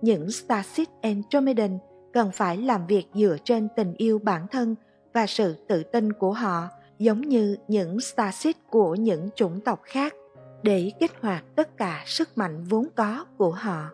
Những 0.00 0.30
Starship 0.30 0.88
Andromedan 1.02 1.78
cần 2.12 2.30
phải 2.32 2.56
làm 2.56 2.86
việc 2.86 3.06
dựa 3.14 3.36
trên 3.44 3.68
tình 3.76 3.94
yêu 3.96 4.18
bản 4.18 4.46
thân 4.50 4.74
và 5.12 5.26
sự 5.26 5.54
tự 5.68 5.82
tin 5.82 6.12
của 6.12 6.32
họ 6.32 6.68
giống 6.98 7.20
như 7.20 7.56
những 7.68 8.00
Starship 8.00 8.56
của 8.70 8.94
những 8.94 9.28
chủng 9.34 9.60
tộc 9.60 9.80
khác 9.82 10.14
để 10.62 10.92
kích 11.00 11.12
hoạt 11.20 11.44
tất 11.56 11.76
cả 11.76 12.02
sức 12.06 12.38
mạnh 12.38 12.64
vốn 12.64 12.86
có 12.94 13.24
của 13.38 13.50
họ. 13.50 13.90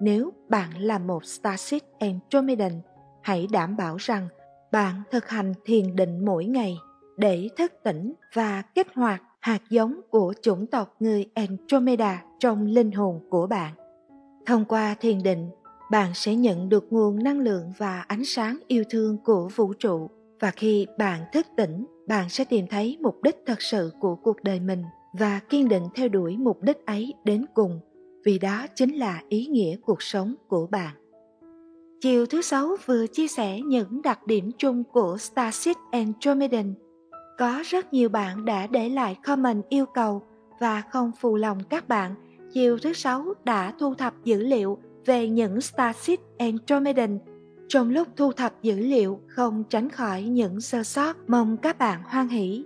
Nếu 0.00 0.32
bạn 0.48 0.70
là 0.78 0.98
một 0.98 1.24
Starship 1.24 1.82
Andromedan, 1.98 2.72
hãy 3.22 3.46
đảm 3.52 3.76
bảo 3.76 3.96
rằng 3.96 4.28
bạn 4.72 5.02
thực 5.10 5.28
hành 5.28 5.54
thiền 5.64 5.96
định 5.96 6.24
mỗi 6.24 6.44
ngày 6.44 6.78
để 7.16 7.48
thức 7.58 7.72
tỉnh 7.84 8.12
và 8.34 8.62
kích 8.74 8.86
hoạt 8.94 9.22
hạt 9.40 9.62
giống 9.70 10.00
của 10.10 10.34
chủng 10.42 10.66
tộc 10.66 10.96
người 11.00 11.26
Andromeda 11.34 12.24
trong 12.38 12.66
linh 12.66 12.92
hồn 12.92 13.20
của 13.30 13.46
bạn. 13.46 13.74
Thông 14.46 14.64
qua 14.64 14.94
thiền 15.00 15.22
định, 15.22 15.50
bạn 15.90 16.10
sẽ 16.14 16.34
nhận 16.34 16.68
được 16.68 16.86
nguồn 16.90 17.22
năng 17.22 17.40
lượng 17.40 17.72
và 17.78 18.04
ánh 18.08 18.24
sáng 18.24 18.58
yêu 18.68 18.84
thương 18.90 19.18
của 19.24 19.48
vũ 19.56 19.72
trụ 19.72 20.10
và 20.40 20.50
khi 20.50 20.86
bạn 20.98 21.20
thức 21.32 21.46
tỉnh, 21.56 21.86
bạn 22.08 22.28
sẽ 22.28 22.44
tìm 22.44 22.66
thấy 22.70 22.98
mục 23.00 23.22
đích 23.22 23.36
thật 23.46 23.62
sự 23.62 23.92
của 24.00 24.16
cuộc 24.16 24.42
đời 24.42 24.60
mình 24.60 24.82
và 25.18 25.40
kiên 25.48 25.68
định 25.68 25.84
theo 25.94 26.08
đuổi 26.08 26.36
mục 26.36 26.62
đích 26.62 26.86
ấy 26.86 27.14
đến 27.24 27.44
cùng, 27.54 27.80
vì 28.24 28.38
đó 28.38 28.66
chính 28.74 28.90
là 28.90 29.22
ý 29.28 29.46
nghĩa 29.46 29.76
cuộc 29.76 30.02
sống 30.02 30.34
của 30.48 30.66
bạn. 30.70 30.99
Chiều 32.00 32.26
thứ 32.26 32.42
sáu 32.42 32.76
vừa 32.86 33.06
chia 33.06 33.28
sẻ 33.28 33.60
những 33.60 34.02
đặc 34.02 34.26
điểm 34.26 34.50
chung 34.58 34.84
của 34.84 35.16
Starship 35.18 35.76
Andromedan 35.92 36.74
có 37.38 37.62
rất 37.64 37.92
nhiều 37.92 38.08
bạn 38.08 38.44
đã 38.44 38.66
để 38.66 38.88
lại 38.88 39.16
comment 39.24 39.62
yêu 39.68 39.86
cầu 39.86 40.22
và 40.60 40.82
không 40.90 41.12
phù 41.20 41.36
lòng 41.36 41.58
các 41.70 41.88
bạn, 41.88 42.14
chiều 42.52 42.78
thứ 42.78 42.92
sáu 42.92 43.24
đã 43.44 43.72
thu 43.78 43.94
thập 43.94 44.14
dữ 44.24 44.42
liệu 44.42 44.78
về 45.06 45.28
những 45.28 45.60
Starship 45.60 46.20
Andromedan. 46.38 47.18
Trong 47.68 47.90
lúc 47.90 48.08
thu 48.16 48.32
thập 48.32 48.62
dữ 48.62 48.76
liệu 48.76 49.20
không 49.26 49.64
tránh 49.70 49.90
khỏi 49.90 50.22
những 50.22 50.60
sơ 50.60 50.82
sót 50.82 51.16
mong 51.28 51.56
các 51.56 51.78
bạn 51.78 52.02
hoan 52.04 52.28
hỷ. 52.28 52.64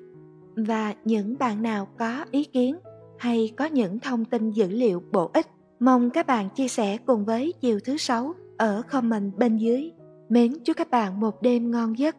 Và 0.57 0.95
những 1.05 1.39
bạn 1.39 1.63
nào 1.63 1.89
có 1.99 2.25
ý 2.31 2.45
kiến 2.45 2.77
hay 3.19 3.53
có 3.57 3.65
những 3.65 3.99
thông 3.99 4.25
tin 4.25 4.51
dữ 4.51 4.69
liệu 4.69 5.03
bổ 5.13 5.31
ích, 5.35 5.47
mong 5.81 6.11
các 6.11 6.27
bạn 6.27 6.49
chia 6.51 6.69
sẻ 6.69 6.99
cùng 7.07 7.25
với 7.25 7.53
chiều 7.61 7.79
thứ 7.85 7.97
sáu 7.97 8.35
ở 8.59 8.83
comment 8.91 9.37
bên 9.37 9.57
dưới. 9.57 9.93
Mến 10.29 10.53
chúc 10.65 10.77
các 10.77 10.91
bạn 10.91 11.21
một 11.21 11.43
đêm 11.43 11.71
ngon 11.71 11.99
giấc. 11.99 12.17